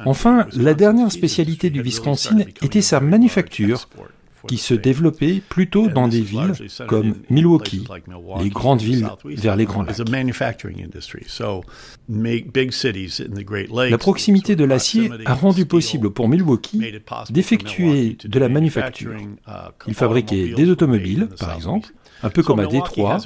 Enfin, 0.05 0.47
la 0.57 0.75
dernière 0.75 1.13
spécialité 1.13 1.71
du 1.71 1.81
Wisconsin 1.81 2.39
était 2.63 2.83
sa 2.83 3.01
manufacture, 3.01 3.89
qui 4.47 4.59
se 4.59 4.75
développait 4.75 5.43
plutôt 5.49 5.89
dans 5.89 6.09
des 6.09 6.21
villes 6.21 6.53
comme 6.87 7.15
Milwaukee, 7.31 7.85
les 8.41 8.51
grandes 8.51 8.83
villes 8.83 9.09
vers 9.25 9.57
les 9.57 9.65
Grands 9.65 9.83
Lacs. 9.83 9.99
La 13.91 13.99
proximité 13.99 14.57
de 14.57 14.65
l'acier 14.65 15.11
a 15.25 15.35
rendu 15.35 15.67
possible 15.67 16.11
pour 16.11 16.29
Milwaukee 16.29 16.81
d'effectuer 17.31 18.17
de 18.25 18.39
la 18.39 18.49
manufacture. 18.49 19.17
Il 19.87 19.95
fabriquait 19.95 20.53
des 20.55 20.71
automobiles, 20.71 21.29
par 21.39 21.55
exemple, 21.55 21.89
un 22.23 22.31
peu 22.31 22.43
comme 22.43 22.61
à 22.61 22.67
Détroit 22.67 23.19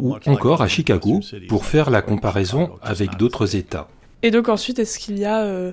ou 0.00 0.16
encore 0.26 0.62
à 0.62 0.68
Chicago, 0.68 1.20
pour 1.48 1.64
faire 1.64 1.90
la 1.90 2.02
comparaison 2.02 2.70
avec 2.82 3.16
d'autres 3.16 3.56
États. 3.56 3.88
Et 4.22 4.30
donc 4.30 4.48
ensuite, 4.48 4.78
est-ce 4.78 4.98
qu'il 4.98 5.18
y 5.18 5.24
a 5.24 5.40
euh, 5.40 5.72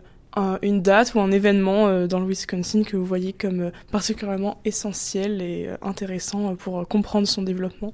une 0.62 0.82
date 0.82 1.14
ou 1.16 1.20
un 1.20 1.32
événement 1.32 1.88
euh, 1.88 2.08
dans 2.08 2.20
le 2.20 2.28
Wisconsin 2.28 2.84
que 2.84 2.98
vous 2.98 3.06
voyez 3.06 3.34
comme 3.34 3.62
euh, 3.62 3.72
particulièrement 3.92 4.60
essentiel 4.66 5.42
et 5.42 5.70
intéressant 5.82 6.56
pour 6.56 6.88
comprendre 6.88 7.28
son 7.28 7.42
développement 7.42 7.94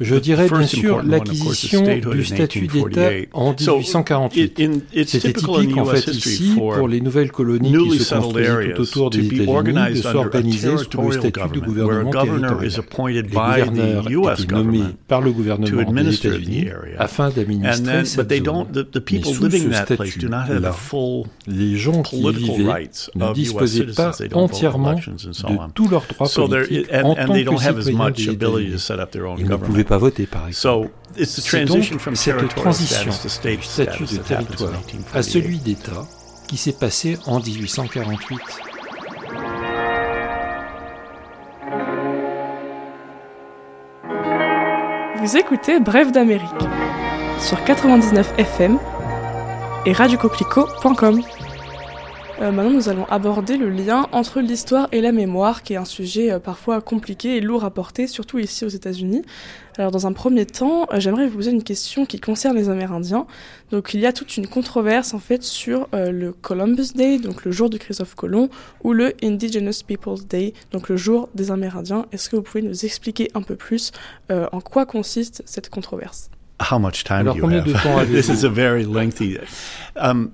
je 0.00 0.14
dirais 0.14 0.48
bien 0.48 0.66
sûr 0.66 1.02
l'acquisition 1.02 1.84
du 2.12 2.24
statut 2.24 2.66
d'État 2.66 3.10
en 3.32 3.52
1848. 3.52 4.60
C'était 5.06 5.32
typique 5.32 5.76
en 5.76 5.84
fait 5.84 6.06
ici 6.08 6.54
pour 6.56 6.88
les 6.88 7.00
nouvelles 7.00 7.32
colonies 7.32 7.72
qui 7.90 7.98
se 7.98 8.14
construisaient 8.14 8.74
tout 8.74 8.82
autour 8.82 9.10
des 9.10 9.26
États-Unis 9.26 9.94
de 9.94 10.02
s'organiser 10.02 10.76
sous 10.78 11.02
le 11.02 11.12
statut 11.12 11.50
de 11.52 11.60
gouvernement 11.60 12.10
territorial. 12.10 12.68
Les 13.08 13.22
gouverneurs 13.22 14.38
étaient 14.38 14.54
nommés 14.54 14.82
par 15.06 15.20
le 15.20 15.32
gouvernement 15.32 16.02
des 16.02 16.14
États-Unis 16.14 16.68
afin 16.98 17.30
d'administrer 17.30 18.04
cette 18.04 18.44
zone. 18.44 18.66
Mais 19.10 19.22
sous 19.22 19.50
ce 19.50 19.72
statut-là, 19.72 20.46
les 21.46 21.76
gens 21.76 22.02
qui 22.02 22.20
y 22.20 22.32
vivaient 22.32 22.90
ne 23.14 23.32
disposaient 23.34 23.86
pas 23.86 24.12
entièrement 24.32 24.94
de 24.94 25.72
tous 25.74 25.88
leurs 25.88 26.06
droits 26.06 26.28
politiques 26.28 26.92
en 26.92 27.14
tant 27.14 27.32
que 27.32 27.38
citoyens 27.38 27.72
des 27.72 28.32
États-Unis. 28.32 29.17
Ils 29.38 29.48
ne 29.48 29.56
pouvaient 29.56 29.84
pas 29.84 29.98
voter, 29.98 30.26
par 30.26 30.46
exemple. 30.46 30.90
C'est 31.24 31.64
donc 31.64 31.84
cette 32.14 32.54
transition 32.54 33.10
du 33.10 33.62
statut 33.62 34.04
de 34.04 34.16
territoire 34.18 34.72
à 35.14 35.22
celui 35.22 35.58
d'État 35.58 36.06
qui 36.46 36.56
s'est 36.56 36.72
passée 36.72 37.18
en 37.26 37.40
1848. 37.40 38.38
Vous 45.20 45.36
écoutez 45.36 45.78
Bref 45.80 46.10
d'Amérique 46.12 46.48
sur 47.40 47.62
99 47.64 48.34
FM 48.38 48.78
et 49.84 49.92
radiocoquelicot.com. 49.92 51.22
Euh, 52.40 52.52
maintenant, 52.52 52.70
nous 52.70 52.88
allons 52.88 53.04
aborder 53.06 53.56
le 53.56 53.68
lien 53.68 54.06
entre 54.12 54.40
l'histoire 54.40 54.88
et 54.92 55.00
la 55.00 55.10
mémoire, 55.10 55.64
qui 55.64 55.72
est 55.72 55.76
un 55.76 55.84
sujet 55.84 56.30
euh, 56.30 56.38
parfois 56.38 56.80
compliqué 56.80 57.36
et 57.36 57.40
lourd 57.40 57.64
à 57.64 57.70
porter, 57.70 58.06
surtout 58.06 58.38
ici 58.38 58.64
aux 58.64 58.68
États-Unis. 58.68 59.22
Alors, 59.76 59.90
dans 59.90 60.06
un 60.06 60.12
premier 60.12 60.46
temps, 60.46 60.86
euh, 60.92 61.00
j'aimerais 61.00 61.26
vous 61.26 61.36
poser 61.36 61.50
une 61.50 61.64
question 61.64 62.06
qui 62.06 62.20
concerne 62.20 62.56
les 62.56 62.68
Amérindiens. 62.68 63.26
Donc, 63.72 63.92
il 63.92 63.98
y 64.00 64.06
a 64.06 64.12
toute 64.12 64.36
une 64.36 64.46
controverse 64.46 65.14
en 65.14 65.18
fait 65.18 65.42
sur 65.42 65.88
le 65.92 66.32
Columbus 66.32 66.92
Day, 66.94 67.18
donc 67.18 67.44
le 67.44 67.50
jour 67.50 67.68
de 67.70 67.76
Christophe 67.76 68.14
Colomb, 68.14 68.48
ou 68.84 68.92
le 68.92 69.14
Indigenous 69.22 69.82
Peoples 69.86 70.24
Day, 70.28 70.54
donc 70.70 70.88
le 70.88 70.96
jour 70.96 71.28
des 71.34 71.50
Amérindiens. 71.50 72.06
Est-ce 72.12 72.28
que 72.28 72.36
vous 72.36 72.42
pouvez 72.42 72.62
nous 72.62 72.84
expliquer 72.84 73.30
un 73.34 73.42
peu 73.42 73.56
plus 73.56 73.92
en 74.30 74.60
quoi 74.60 74.86
consiste 74.86 75.42
cette 75.44 75.68
controverse? 75.68 76.30
How 76.70 76.78
much 76.78 77.04
time 77.04 77.18
Alors, 77.18 77.36
combien 77.38 77.62
de 77.62 77.72
temps 77.72 77.98
avez-vous 77.98 78.14
This 78.28 78.28
is 78.28 78.46
a 78.46 78.48
very 78.48 78.84
lengthy. 78.84 79.38
Um, 79.96 80.30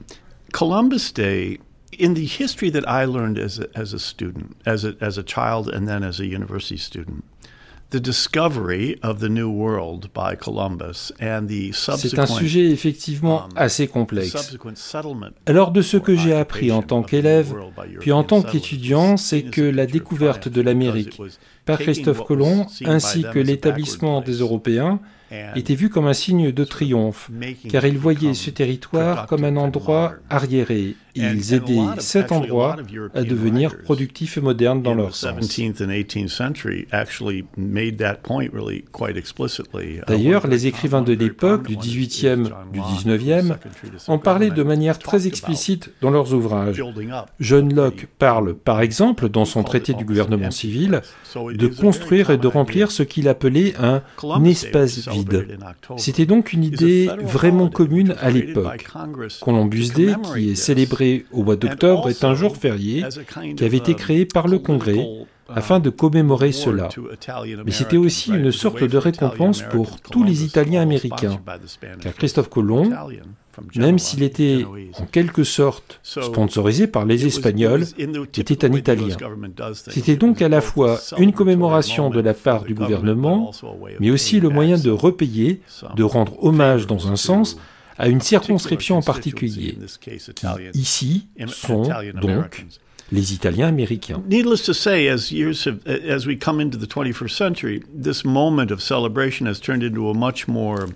Columbus 0.52 1.12
Day 1.14 1.58
in 1.98 2.14
the 2.14 2.26
history 2.26 2.70
that 2.70 2.86
I 2.88 3.04
learned 3.04 3.38
as 3.38 3.58
a, 3.58 3.68
as 3.74 3.92
a 3.94 3.98
student, 3.98 4.56
as 4.66 4.84
a, 4.84 4.94
as 5.00 5.18
a 5.18 5.22
child, 5.22 5.68
and 5.68 5.86
then 5.86 6.02
as 6.02 6.20
a 6.20 6.26
university 6.26 6.76
student, 6.76 7.24
the 7.90 8.00
discovery 8.00 8.98
of 9.02 9.20
the 9.20 9.28
New 9.28 9.48
World 9.48 10.12
by 10.12 10.34
Columbus 10.34 11.12
and 11.20 11.46
the 11.46 11.72
C'est 11.72 12.18
un 12.18 12.26
sujet 12.26 12.70
effectivement 12.70 13.44
um, 13.44 13.50
assez 13.56 13.86
complexe. 13.86 14.34
Alors 15.46 15.70
de 15.70 15.80
ce 15.80 15.96
que 15.96 16.16
j'ai 16.16 16.34
appris 16.34 16.72
en 16.72 16.82
tant 16.82 17.02
qu'élève, 17.02 17.54
puis 18.00 18.10
en 18.12 18.24
tant 18.24 18.42
qu'étudiant, 18.42 19.16
c'est 19.16 19.42
que 19.42 19.62
la 19.62 19.86
découverte 19.86 20.48
de 20.48 20.60
l'Amérique 20.60 21.20
par 21.64 21.78
Christophe 21.78 22.24
Colomb 22.24 22.66
ainsi 22.84 23.24
que 23.32 23.38
l'établissement 23.38 24.20
des 24.20 24.38
Européens 24.38 25.00
était 25.54 25.74
vu 25.74 25.88
comme 25.88 26.06
un 26.06 26.12
signe 26.12 26.52
de 26.52 26.64
triomphe, 26.64 27.30
car 27.68 27.84
ils 27.86 27.98
voyaient 27.98 28.34
ce 28.34 28.50
territoire 28.50 29.26
comme 29.26 29.44
un 29.44 29.56
endroit 29.56 30.14
arriéré. 30.30 30.96
Ils 31.16 31.54
aidaient 31.54 31.78
cet 31.98 32.32
endroit 32.32 32.76
à 33.14 33.22
devenir 33.22 33.78
productif 33.78 34.36
et 34.36 34.40
moderne 34.40 34.82
dans 34.82 34.94
leur 34.94 35.14
sens. 35.14 35.58
D'ailleurs, 40.08 40.46
les 40.48 40.66
écrivains 40.66 41.02
de 41.02 41.12
l'époque, 41.12 41.68
du 41.68 41.76
18e, 41.76 42.50
du 42.72 42.80
19e, 42.80 43.56
en 44.08 44.18
parlaient 44.18 44.50
de 44.50 44.62
manière 44.62 44.98
très 44.98 45.26
explicite 45.26 45.92
dans 46.00 46.10
leurs 46.10 46.34
ouvrages. 46.34 46.82
John 47.38 47.72
Locke 47.72 48.08
parle, 48.18 48.54
par 48.54 48.80
exemple, 48.80 49.28
dans 49.28 49.44
son 49.44 49.62
traité 49.62 49.94
du 49.94 50.04
gouvernement 50.04 50.50
civil, 50.50 51.00
de 51.36 51.66
construire 51.68 52.30
et 52.30 52.38
de 52.38 52.48
remplir 52.48 52.90
ce 52.90 53.02
qu'il 53.02 53.28
appelait 53.28 53.74
un 53.78 54.02
espace 54.44 55.08
vide. 55.14 55.58
C'était 55.96 56.26
donc 56.26 56.52
une 56.52 56.64
idée 56.64 57.08
vraiment 57.22 57.68
commune 57.68 58.14
à 58.20 58.30
l'époque. 58.30 58.86
Columbus 59.40 59.90
Day, 59.94 60.14
qui 60.34 60.50
est 60.50 60.54
célébré 60.54 61.24
au 61.32 61.42
mois 61.42 61.56
d'octobre, 61.56 62.08
est 62.08 62.24
un 62.24 62.34
jour 62.34 62.56
férié 62.56 63.04
qui 63.56 63.64
avait 63.64 63.76
été 63.76 63.94
créé 63.94 64.26
par 64.26 64.48
le 64.48 64.58
Congrès 64.58 65.06
afin 65.48 65.80
de 65.80 65.90
commémorer 65.90 66.52
cela. 66.52 66.88
Mais 67.64 67.72
c'était 67.72 67.96
aussi 67.96 68.30
une 68.30 68.52
sorte 68.52 68.82
de 68.82 68.98
récompense 68.98 69.62
pour 69.62 70.00
tous 70.00 70.24
les 70.24 70.44
Italiens 70.44 70.82
américains, 70.82 71.40
car 72.00 72.14
Christophe 72.14 72.48
Colomb 72.48 72.90
même 73.76 73.98
s'il 73.98 74.22
était 74.22 74.64
en 74.98 75.06
quelque 75.06 75.44
sorte 75.44 76.00
sponsorisé 76.02 76.86
par 76.86 77.04
les 77.04 77.26
Espagnols, 77.26 77.84
était 78.36 78.64
un 78.64 78.72
Italien. 78.72 79.16
C'était 79.74 80.16
donc 80.16 80.42
à 80.42 80.48
la 80.48 80.60
fois 80.60 80.98
une 81.18 81.32
commémoration 81.32 82.10
de 82.10 82.20
la 82.20 82.34
part 82.34 82.64
du 82.64 82.74
gouvernement, 82.74 83.52
mais 84.00 84.10
aussi 84.10 84.40
le 84.40 84.48
moyen 84.48 84.78
de 84.78 84.90
repayer, 84.90 85.60
de 85.96 86.02
rendre 86.02 86.42
hommage 86.42 86.86
dans 86.86 87.08
un 87.08 87.16
sens 87.16 87.58
à 87.96 88.08
une 88.08 88.20
circonscription 88.20 88.96
en 88.96 89.02
particulier, 89.02 89.78
qui 90.00 90.10
ici 90.74 91.28
sont 91.46 91.88
donc 92.20 92.66
les 93.12 93.32
Italiens 93.32 93.68
américains. 93.68 94.22
Needless 94.26 94.64
to 94.64 94.74
say, 94.74 95.08
as 95.08 95.30
years 95.30 95.64
have, 95.64 95.86
as 95.86 96.26
we 96.26 96.36
come 96.36 96.60
into 96.60 96.78
the 96.78 96.86
21st 96.86 97.30
century, 97.30 97.82
this 97.92 98.24
moment 98.24 98.70
of 98.70 98.82
celebration 98.82 99.46
has 99.46 99.60
turned 99.60 99.82
into 99.82 100.08
a 100.08 100.14
much 100.14 100.48
more 100.48 100.88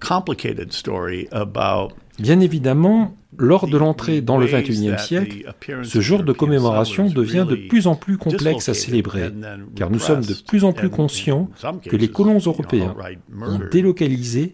complicated 0.00 0.72
story 0.72 1.28
about 1.30 1.92
Bien 2.20 2.40
évidemment, 2.40 3.16
lors 3.38 3.66
de 3.66 3.78
l'entrée 3.78 4.20
dans 4.20 4.36
le 4.36 4.46
XXIe 4.46 4.98
siècle, 4.98 5.52
ce 5.82 6.00
jour 6.00 6.22
de 6.22 6.32
commémoration 6.32 7.08
devient 7.08 7.46
de 7.48 7.56
plus 7.56 7.86
en 7.86 7.94
plus 7.94 8.18
complexe 8.18 8.68
à 8.68 8.74
célébrer, 8.74 9.32
car 9.74 9.90
nous 9.90 9.98
sommes 9.98 10.24
de 10.24 10.34
plus 10.46 10.64
en 10.64 10.72
plus 10.72 10.90
conscients 10.90 11.48
que 11.84 11.96
les 11.96 12.08
colons 12.08 12.38
européens 12.38 12.94
ont 13.40 13.60
délocalisé, 13.70 14.52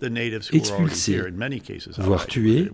expulsé, 0.52 1.20
voire 1.98 2.26
tué 2.26 2.70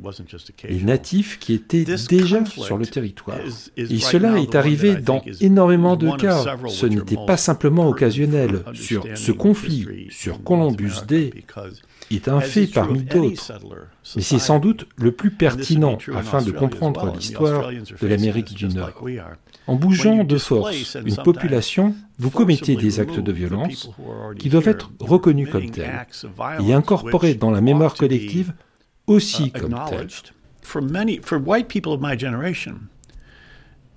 les 0.68 0.82
natifs 0.82 1.38
qui 1.38 1.54
étaient 1.54 1.84
déjà 2.08 2.44
sur 2.44 2.76
le 2.76 2.86
territoire. 2.86 3.38
Et 3.76 3.98
cela 3.98 4.38
est 4.40 4.54
arrivé 4.54 4.96
dans 4.96 5.22
énormément 5.40 5.96
de 5.96 6.10
cas. 6.16 6.56
Ce 6.68 6.86
n'était 6.86 7.16
pas 7.26 7.36
simplement 7.36 7.88
occasionnel. 7.88 8.64
Sur 8.74 9.06
ce 9.14 9.32
conflit, 9.32 10.08
sur 10.10 10.42
Columbus 10.42 11.06
Day, 11.06 11.32
est 12.10 12.28
un 12.28 12.40
fait 12.40 12.66
parmi 12.66 13.02
d'autres. 13.02 13.52
Mais 14.16 14.22
c'est 14.22 14.38
sans 14.38 14.58
doute 14.58 14.86
le 14.96 15.12
plus 15.12 15.30
pertinent 15.30 15.96
afin 16.14 16.42
de 16.42 16.50
comprendre 16.50 17.14
l'histoire 17.14 17.70
de 17.70 18.06
l'Amérique 18.06 18.54
du 18.54 18.68
Nord. 18.68 19.04
En 19.66 19.76
bougeant 19.76 20.24
de 20.24 20.38
force 20.38 20.96
une 21.04 21.16
population, 21.16 21.94
vous 22.18 22.30
commettez 22.30 22.76
des 22.76 23.00
actes 23.00 23.20
de 23.20 23.32
violence 23.32 23.90
qui 24.38 24.48
doivent 24.48 24.68
être 24.68 24.90
reconnus 25.00 25.50
comme 25.50 25.70
tels 25.70 26.06
et 26.60 26.72
incorporés 26.72 27.34
dans 27.34 27.50
la 27.50 27.60
mémoire 27.60 27.94
collective 27.94 28.52
aussi 29.06 29.50
comme 29.52 29.74
tels. 29.88 30.32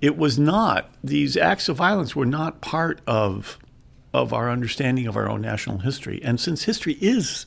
it 0.00 0.16
was 0.16 0.38
not, 0.38 0.90
these 1.02 1.36
acts 1.36 1.68
of 1.68 1.76
violence 1.76 2.14
were 2.14 2.26
not 2.26 2.60
part 2.60 3.00
of 3.06 3.58
of 4.12 4.32
our 4.32 4.50
understanding 4.50 5.06
of 5.06 5.16
our 5.16 5.28
own 5.28 5.42
national 5.42 5.78
history. 5.78 6.22
And 6.24 6.40
since 6.40 6.64
history 6.64 6.94
is, 7.00 7.46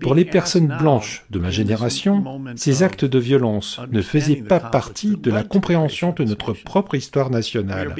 Pour 0.00 0.14
les 0.14 0.24
personnes 0.24 0.76
blanches 0.78 1.24
de 1.30 1.38
ma 1.38 1.50
génération, 1.50 2.24
ces 2.56 2.82
actes 2.82 3.04
de 3.04 3.18
violence 3.18 3.80
ne 3.90 4.00
faisaient 4.00 4.36
pas 4.36 4.60
partie 4.60 5.16
de 5.16 5.30
la 5.30 5.42
compréhension 5.42 6.12
de 6.12 6.24
notre 6.24 6.52
propre 6.52 6.94
histoire 6.94 7.30
nationale. 7.30 7.94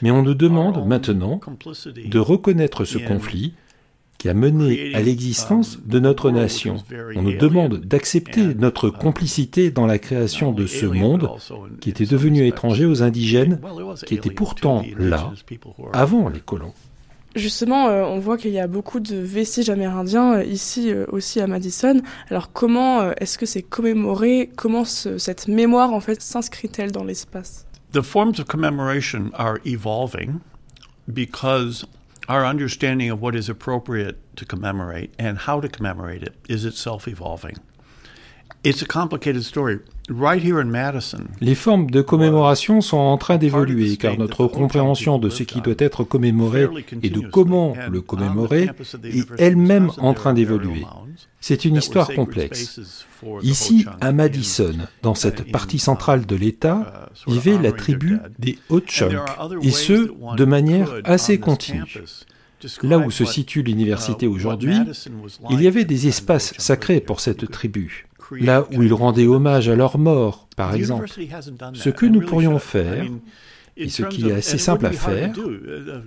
Mais 0.00 0.10
on 0.10 0.22
nous 0.22 0.34
demande 0.34 0.86
maintenant 0.86 1.40
de 2.04 2.18
reconnaître 2.18 2.84
ce 2.84 2.98
conflit 2.98 3.54
qui 4.22 4.28
a 4.28 4.34
mené 4.34 4.94
à 4.94 5.00
l'existence 5.00 5.80
de 5.84 5.98
notre 5.98 6.30
nation. 6.30 6.76
On 7.16 7.22
nous 7.22 7.36
demande 7.36 7.80
d'accepter 7.80 8.54
notre 8.54 8.88
complicité 8.88 9.72
dans 9.72 9.84
la 9.84 9.98
création 9.98 10.52
de 10.52 10.66
ce 10.66 10.86
monde 10.86 11.28
qui 11.80 11.90
était 11.90 12.06
devenu 12.06 12.46
étranger 12.46 12.86
aux 12.86 13.02
indigènes, 13.02 13.60
qui 14.06 14.14
étaient 14.14 14.30
pourtant 14.30 14.84
là 14.96 15.32
avant 15.92 16.28
les 16.28 16.38
colons. 16.38 16.72
Justement, 17.34 17.88
euh, 17.88 18.04
on 18.04 18.20
voit 18.20 18.36
qu'il 18.36 18.52
y 18.52 18.60
a 18.60 18.68
beaucoup 18.68 19.00
de 19.00 19.16
vestiges 19.16 19.70
amérindiens 19.70 20.34
euh, 20.34 20.44
ici 20.44 20.92
euh, 20.92 21.04
aussi 21.08 21.40
à 21.40 21.48
Madison. 21.48 22.00
Alors 22.30 22.52
comment 22.52 23.10
est-ce 23.12 23.38
que 23.38 23.46
c'est 23.46 23.62
commémoré? 23.62 24.50
Comment 24.54 24.84
cette 24.84 25.48
mémoire 25.48 25.94
en 25.94 26.00
fait 26.00 26.22
s'inscrit-elle 26.22 26.92
dans 26.92 27.04
l'espace? 27.04 27.66
The 27.92 28.02
forms 28.02 28.38
of 28.38 28.44
commemoration 28.44 29.30
are 29.34 29.56
evolving 29.64 30.40
because 31.08 31.86
our 32.32 32.46
understanding 32.46 33.10
of 33.10 33.20
what 33.20 33.36
is 33.36 33.50
appropriate 33.50 34.16
to 34.34 34.46
commemorate 34.46 35.12
and 35.18 35.36
how 35.36 35.60
to 35.60 35.68
commemorate 35.68 36.22
it 36.22 36.34
is 36.48 36.64
itself 36.64 37.06
evolving. 37.06 37.58
Les 41.40 41.54
formes 41.54 41.90
de 41.90 42.00
commémoration 42.00 42.80
sont 42.80 42.96
en 42.96 43.18
train 43.18 43.36
d'évoluer 43.36 43.96
car 43.96 44.16
notre 44.16 44.46
compréhension 44.46 45.18
de 45.18 45.28
ce 45.28 45.42
qui 45.42 45.60
doit 45.60 45.74
être 45.78 46.04
commémoré 46.04 46.68
et 47.02 47.10
de 47.10 47.20
comment 47.20 47.74
le 47.90 48.00
commémorer 48.00 48.70
est 49.04 49.26
elle-même 49.38 49.90
en 49.98 50.14
train 50.14 50.32
d'évoluer. 50.32 50.84
C'est 51.40 51.64
une 51.64 51.76
histoire 51.76 52.08
complexe. 52.14 52.80
Ici, 53.42 53.84
à 54.00 54.12
Madison, 54.12 54.76
dans 55.02 55.14
cette 55.14 55.50
partie 55.50 55.78
centrale 55.80 56.24
de 56.24 56.36
l'État, 56.36 57.08
vivait 57.26 57.58
la 57.58 57.72
tribu 57.72 58.18
des 58.38 58.58
Ho-Chunk, 58.68 59.16
et 59.62 59.70
ce, 59.70 60.12
de 60.36 60.44
manière 60.44 60.92
assez 61.04 61.38
continue. 61.38 61.84
Là 62.82 62.98
où 62.98 63.10
se 63.10 63.24
situe 63.24 63.62
l'université 63.62 64.28
aujourd'hui, 64.28 64.76
il 65.50 65.62
y 65.62 65.66
avait 65.66 65.84
des 65.84 66.06
espaces 66.06 66.54
sacrés 66.58 67.00
pour 67.00 67.18
cette 67.18 67.50
tribu 67.50 68.06
là 68.40 68.66
où 68.72 68.82
ils 68.82 68.92
rendaient 68.92 69.26
hommage 69.26 69.68
à 69.68 69.74
leur 69.74 69.98
mort, 69.98 70.48
par 70.56 70.74
exemple. 70.74 71.06
Ce 71.74 71.90
que 71.90 72.06
nous 72.06 72.20
pourrions 72.20 72.58
faire, 72.58 73.04
et 73.76 73.88
ce 73.88 74.02
qui 74.02 74.28
est 74.28 74.32
assez 74.32 74.58
simple 74.58 74.86
à 74.86 74.92
faire, 74.92 75.32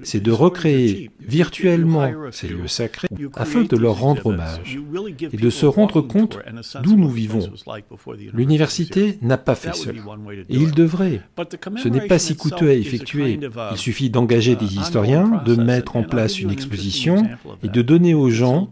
c'est 0.03 0.19
de 0.19 0.31
recréer 0.31 1.11
virtuellement 1.19 2.11
ces 2.31 2.47
lieux 2.47 2.67
sacrés 2.67 3.07
afin 3.33 3.63
de 3.63 3.75
leur 3.75 3.99
rendre 3.99 4.27
hommage 4.27 4.79
et 5.21 5.37
de 5.37 5.49
se 5.49 5.65
rendre 5.65 6.01
compte 6.01 6.37
d'où 6.83 6.95
nous 6.95 7.09
vivons. 7.09 7.49
L'université 8.33 9.17
n'a 9.21 9.37
pas 9.37 9.55
fait 9.55 9.75
cela. 9.75 9.99
Et 10.49 10.55
il 10.55 10.71
devrait. 10.71 11.21
Ce 11.77 11.87
n'est 11.87 12.07
pas 12.07 12.19
si 12.19 12.35
coûteux 12.35 12.69
à 12.69 12.73
effectuer. 12.73 13.39
Il 13.71 13.77
suffit 13.77 14.09
d'engager 14.09 14.55
des 14.55 14.77
historiens, 14.77 15.41
de 15.45 15.55
mettre 15.55 15.95
en 15.95 16.03
place 16.03 16.39
une 16.39 16.51
exposition 16.51 17.27
et 17.63 17.69
de 17.69 17.81
donner 17.81 18.13
aux 18.13 18.29
gens 18.29 18.71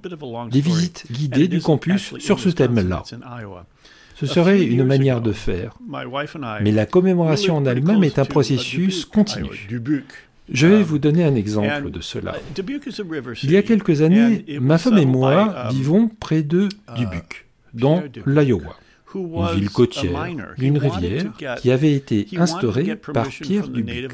des 0.51 0.62
visites 0.62 1.05
guidées 1.12 1.47
du 1.47 1.62
campus 1.62 2.13
sur 2.19 2.39
ce 2.39 2.50
thème-là. 2.50 3.03
Ce 4.15 4.25
serait 4.25 4.63
une 4.63 4.84
manière 4.84 5.22
de 5.22 5.32
faire. 5.32 5.77
Mais 6.62 6.72
la 6.72 6.86
commémoration 6.86 7.58
en 7.58 7.65
elle-même 7.65 8.03
est 8.03 8.20
un 8.20 8.25
processus 8.25 9.05
continu. 9.05 9.67
Je 10.50 10.67
vais 10.67 10.84
vous 10.84 11.00
donner 11.00 11.24
un 11.24 11.36
exemple 11.36 11.89
de 11.89 12.01
cela. 12.01 12.36
Il 13.43 13.51
y 13.51 13.58
a 13.58 13.63
quelques 13.63 14.01
années, 14.01 14.46
ma 14.60 14.77
femme 14.77 14.98
et 14.98 15.05
moi 15.05 15.70
vivons 15.72 16.10
près 16.20 16.43
de 16.43 16.70
Dubuque, 16.96 17.46
dans 17.74 18.03
l'Iowa 18.25 18.77
une 19.15 19.55
ville 19.55 19.70
côtière 19.70 20.27
d'une 20.58 20.77
rivière 20.77 21.25
qui 21.60 21.72
avait 21.72 21.93
été 21.93 22.28
instaurée 22.38 22.95
par 22.95 23.28
Pierre 23.28 23.67
Dubuc, 23.67 24.10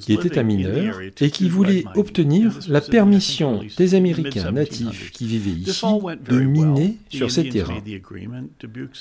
qui 0.00 0.12
était 0.12 0.38
un 0.38 0.42
mineur 0.42 1.00
et 1.20 1.30
qui 1.30 1.48
voulait 1.48 1.84
obtenir 1.94 2.58
la 2.68 2.80
permission 2.80 3.60
des 3.76 3.94
Américains 3.94 4.52
natifs 4.52 5.10
qui 5.12 5.26
vivaient 5.26 5.70
ici 5.70 5.86
de 6.28 6.40
miner 6.40 6.96
sur 7.08 7.30
ces 7.30 7.48
terrains. 7.48 7.82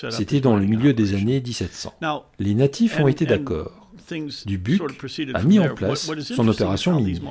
C'était 0.09 0.41
dans 0.41 0.57
le 0.57 0.65
milieu 0.65 0.93
des 0.93 1.13
années 1.13 1.41
1700. 1.41 1.93
Les 2.39 2.55
natifs 2.55 2.99
ont 2.99 3.07
été 3.07 3.25
d'accord. 3.25 3.77
Dubuc 4.45 4.81
a 5.33 5.43
mis 5.43 5.59
en 5.59 5.73
place 5.73 6.11
son 6.23 6.47
opération 6.47 6.99
minière. 6.99 7.21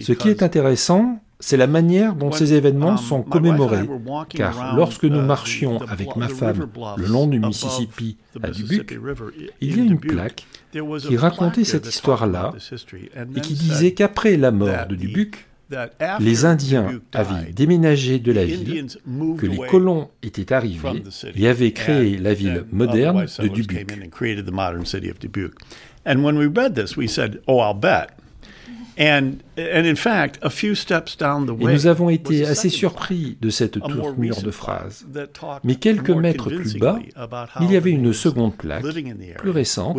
Ce 0.00 0.12
qui 0.12 0.28
est 0.28 0.42
intéressant, 0.42 1.20
c'est 1.40 1.56
la 1.56 1.66
manière 1.66 2.14
dont 2.14 2.30
ces 2.30 2.52
événements 2.52 2.92
um, 2.92 2.98
sont 2.98 3.22
commémorés, 3.22 3.88
car 4.28 4.76
lorsque 4.76 5.04
nous 5.04 5.20
uh, 5.20 5.24
marchions 5.26 5.78
avec 5.88 6.14
ma 6.16 6.28
femme 6.28 6.68
le 6.96 7.06
long 7.06 7.26
du 7.26 7.40
Mississippi 7.40 8.16
à 8.42 8.50
Dubuque, 8.50 8.98
il 9.60 9.76
y 9.76 9.80
a 9.80 9.84
une 9.84 9.98
plaque 9.98 10.46
qui 10.72 11.16
racontait 11.16 11.64
cette 11.64 11.86
histoire-là 11.86 12.52
et 13.34 13.40
qui 13.40 13.54
disait 13.54 13.92
qu'après 13.92 14.36
la 14.36 14.50
mort 14.50 14.86
de 14.88 14.94
Dubuque, 14.94 15.46
les 16.18 16.44
Indiens 16.44 17.00
avaient 17.12 17.52
déménagé 17.52 18.18
de 18.18 18.32
la 18.32 18.44
ville, 18.44 18.86
que 19.38 19.46
les 19.46 19.58
colons 19.68 20.10
étaient 20.22 20.52
arrivés 20.52 21.02
et 21.34 21.48
avaient 21.48 21.72
créé 21.72 22.18
la 22.18 22.34
ville 22.34 22.64
moderne 22.70 23.26
de 23.38 23.48
Dubuque. 23.48 23.86
Et 28.96 29.10
nous 31.58 31.86
avons 31.86 32.10
été 32.10 32.46
assez 32.46 32.68
surpris 32.68 33.38
de 33.40 33.50
cette 33.50 33.80
tournure 33.80 34.42
de 34.42 34.50
phrase. 34.50 35.06
Mais 35.64 35.76
quelques 35.76 36.10
mètres 36.10 36.50
plus 36.50 36.76
bas, 36.78 36.98
il 37.60 37.72
y 37.72 37.76
avait 37.76 37.90
une 37.90 38.12
seconde 38.12 38.56
plaque, 38.56 38.84
plus 39.38 39.50
récente, 39.50 39.98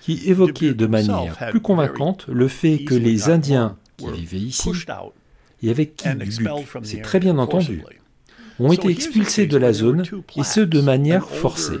qui 0.00 0.28
évoquait 0.28 0.74
de 0.74 0.86
manière 0.86 1.36
plus 1.50 1.60
convaincante 1.60 2.26
le 2.28 2.48
fait 2.48 2.78
que 2.84 2.94
les 2.94 3.30
Indiens 3.30 3.76
qui 3.96 4.10
vivaient 4.10 4.38
ici 4.38 4.70
et 5.62 5.70
avec 5.70 5.96
qui 5.96 6.08
c'est 6.82 7.02
très 7.02 7.20
bien 7.20 7.38
entendu, 7.38 7.84
ont 8.58 8.72
été 8.72 8.88
expulsés 8.88 9.46
de 9.46 9.56
la 9.56 9.72
zone 9.72 10.02
et 10.36 10.42
ce 10.42 10.60
de 10.60 10.80
manière 10.80 11.28
forcée. 11.28 11.78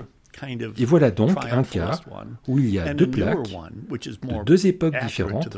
Et 0.78 0.84
voilà 0.84 1.10
donc 1.10 1.36
un 1.50 1.62
cas 1.62 2.00
où 2.48 2.58
il 2.58 2.70
y 2.70 2.78
a 2.78 2.94
deux 2.94 3.08
plaques 3.10 3.48
de 3.48 4.44
deux 4.44 4.66
époques 4.66 4.94
différentes, 5.02 5.48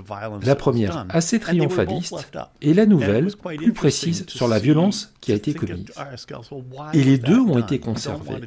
la 0.44 0.54
première 0.54 1.06
assez 1.08 1.38
triomphaliste 1.38 2.26
et 2.60 2.74
la 2.74 2.86
nouvelle 2.86 3.28
plus 3.56 3.72
précise 3.72 4.24
sur 4.28 4.48
la 4.48 4.58
violence 4.58 5.14
qui 5.20 5.32
a 5.32 5.36
été 5.36 5.54
commise. 5.54 5.86
Et 6.92 7.04
les 7.04 7.18
deux 7.18 7.38
ont 7.38 7.58
été 7.58 7.78
conservés. 7.78 8.40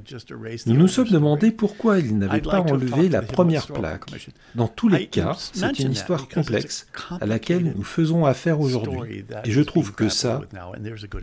Nous 0.65 0.75
nous 0.75 0.87
sommes 0.87 1.09
demandé 1.09 1.51
pourquoi 1.51 1.99
ils 1.99 2.17
n'avaient 2.17 2.41
pas 2.41 2.61
enlevé 2.61 3.09
la 3.09 3.21
première 3.21 3.67
plaque. 3.67 4.05
Dans 4.55 4.67
tous 4.67 4.89
les 4.89 5.07
cas, 5.07 5.35
c'est 5.37 5.79
une 5.79 5.91
histoire 5.91 6.27
complexe 6.27 6.87
à 7.21 7.25
laquelle 7.25 7.73
nous 7.75 7.83
faisons 7.83 8.25
affaire 8.25 8.59
aujourd'hui. 8.59 9.25
Et 9.45 9.51
je 9.51 9.61
trouve 9.61 9.93
que 9.93 10.09
ça, 10.09 10.41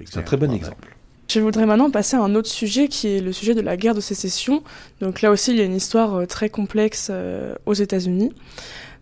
c'est 0.07 0.19
un 0.19 0.23
très 0.23 0.37
bon 0.37 0.53
exemple. 0.53 0.89
Je 1.29 1.41
voudrais 1.41 1.67
maintenant 1.67 1.91
passer 1.91 2.17
à 2.17 2.21
un 2.21 2.35
autre 2.35 2.49
sujet 2.49 2.89
qui 2.89 3.09
est 3.09 3.21
le 3.21 3.33
sujet 3.33 3.55
de 3.55 3.61
la 3.61 3.77
guerre 3.77 3.95
de 3.95 4.01
sécession. 4.01 4.63
Donc 5.01 5.23
là 5.23 5.31
aussi, 5.31 5.51
il 5.51 5.57
y 5.57 5.61
a 5.61 5.65
une 5.65 5.75
histoire 5.75 6.15
euh, 6.15 6.27
très 6.27 6.49
complexe 6.49 7.09
euh, 7.11 7.55
aux 7.67 7.75
États-Unis. 7.75 8.31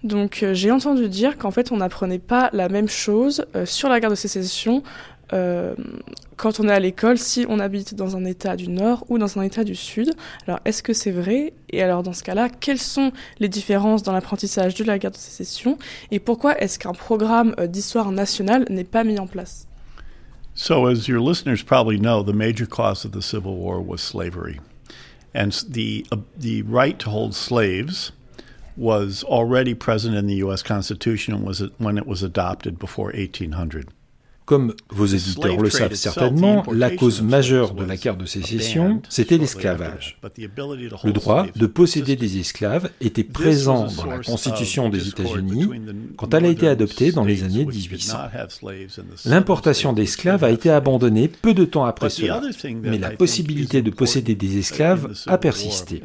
Donc 0.03 0.43
euh, 0.43 0.55
j'ai 0.55 0.71
entendu 0.71 1.09
dire 1.09 1.37
qu'en 1.37 1.51
fait, 1.51 1.73
on 1.73 1.79
n'apprenait 1.79 2.19
pas 2.19 2.49
la 2.53 2.69
même 2.69 2.89
chose 2.89 3.45
sur 3.65 3.89
la 3.89 4.01
guerre 4.01 4.11
de 4.11 4.17
sécession 4.17 4.83
quand 6.37 6.61
on 6.61 6.69
est 6.69 6.73
à 6.73 6.79
l'école 6.79 7.17
si 7.17 7.47
on 7.49 7.59
habite 7.59 7.95
dans 7.95 8.19
un 8.19 8.27
État 8.27 8.55
du 8.55 8.69
Nord 8.69 9.07
ou 9.09 9.17
dans 9.17 9.39
un 9.39 9.43
État 9.43 9.65
du 9.65 9.75
Sud. 9.75 10.13
Alors 10.47 10.61
est-ce 10.67 10.83
que 10.83 10.93
c'est 10.93 11.11
vrai? 11.11 11.55
Et 11.71 11.83
alors 11.83 12.03
dans 12.03 12.13
ce 12.13 12.23
cas-là, 12.23 12.51
quelles 12.51 12.79
sont 12.79 13.13
les 13.41 13.49
différences 13.49 14.03
dans 14.03 14.13
l'apprentissage 14.13 14.75
de 14.75 14.85
la 14.85 14.99
guerre 14.99 15.13
de 15.13 15.17
sécession? 15.17 15.79
Et 16.11 16.19
pourquoi 16.19 16.61
est-ce 16.61 16.79
qu'un 16.79 16.93
programme 16.93 17.55
d'histoire 17.67 18.13
nationale 18.13 18.67
n'est 18.69 18.85
pas 18.85 19.05
mis 19.05 19.19
en 19.19 19.27
place? 19.27 19.69
So, 20.55 20.87
as 20.87 21.09
your 21.09 21.21
listeners 21.21 21.63
probably 21.63 21.99
know, 21.99 22.23
the 22.23 22.35
major 22.35 22.67
cause 22.67 23.05
of 23.05 23.13
the 23.13 23.23
Civil 23.23 23.57
War 23.57 23.81
was 23.81 24.03
slavery. 24.03 24.61
And 25.33 25.53
the, 25.67 26.07
uh, 26.13 26.19
the 26.37 26.63
right 26.63 26.99
to 26.99 27.11
hold 27.11 27.35
slaves 27.35 28.13
was 28.77 29.25
already 29.25 29.75
present 29.75 30.15
in 30.15 30.27
the 30.27 30.37
U.S. 30.37 30.63
Constitution 30.63 31.43
was 31.43 31.61
when 31.79 31.97
it 31.97 32.07
was 32.07 32.23
adopted 32.23 32.79
before 32.79 33.07
1800. 33.07 33.89
Comme 34.45 34.75
vos 34.91 35.07
éditeurs 35.07 35.57
le 35.59 35.71
savent 35.71 35.95
certainement, 35.95 36.65
la 36.73 36.91
cause 36.91 37.23
majeure 37.23 37.75
de 37.75 37.85
la 37.85 37.97
guerre 37.97 38.17
de 38.17 38.27
sécession, 38.27 39.01
c'était 39.09 39.39
l'esclavage. 39.39 40.19
Le 41.05 41.13
droit 41.13 41.47
de 41.55 41.67
posséder 41.67 42.17
des 42.17 42.39
esclaves 42.39 42.91
était 43.01 43.25
présent 43.25 43.87
dans 43.97 44.07
la 44.07 44.19
Constitution 44.19 44.89
des 44.89 45.09
États-Unis 45.09 45.69
quand 46.17 46.35
elle 46.35 46.47
a 46.47 46.49
été 46.49 46.67
adoptée 46.67 47.13
dans 47.13 47.25
les 47.25 47.45
années 47.45 47.65
1800. 47.65 48.19
L'importation 49.27 49.93
d'esclaves 49.93 50.45
a 50.45 50.51
été 50.51 50.71
abandonnée 50.71 51.29
peu 51.29 51.55
de 51.55 51.65
temps 51.65 51.85
après 51.85 52.11
cela, 52.11 52.41
mais 52.83 52.99
la 52.99 53.11
possibilité 53.11 53.83
de 53.83 53.91
posséder 53.91 54.35
des 54.35 54.59
esclaves 54.59 55.13
a 55.27 55.39
persisté. 55.39 56.03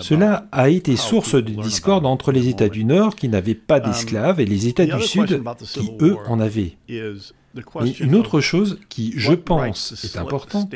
Cela 0.00 0.48
a 0.52 0.68
été 0.68 0.96
source 0.96 1.34
de 1.34 1.62
discorde 1.62 2.06
entre 2.06 2.32
les 2.32 2.48
États 2.48 2.68
du 2.68 2.84
Nord 2.84 3.16
qui 3.16 3.28
n'avaient 3.28 3.54
pas 3.54 3.80
d'esclaves 3.80 4.40
et 4.40 4.46
les 4.46 4.66
États 4.66 4.86
du 4.86 5.02
Sud 5.02 5.42
qui, 5.72 5.90
eux, 6.00 6.16
en 6.26 6.40
avaient. 6.40 6.76
Mais 7.80 7.90
une 7.92 8.14
autre 8.14 8.40
chose 8.40 8.78
qui, 8.88 9.12
je 9.16 9.32
pense, 9.32 10.04
est 10.04 10.16
importante, 10.16 10.72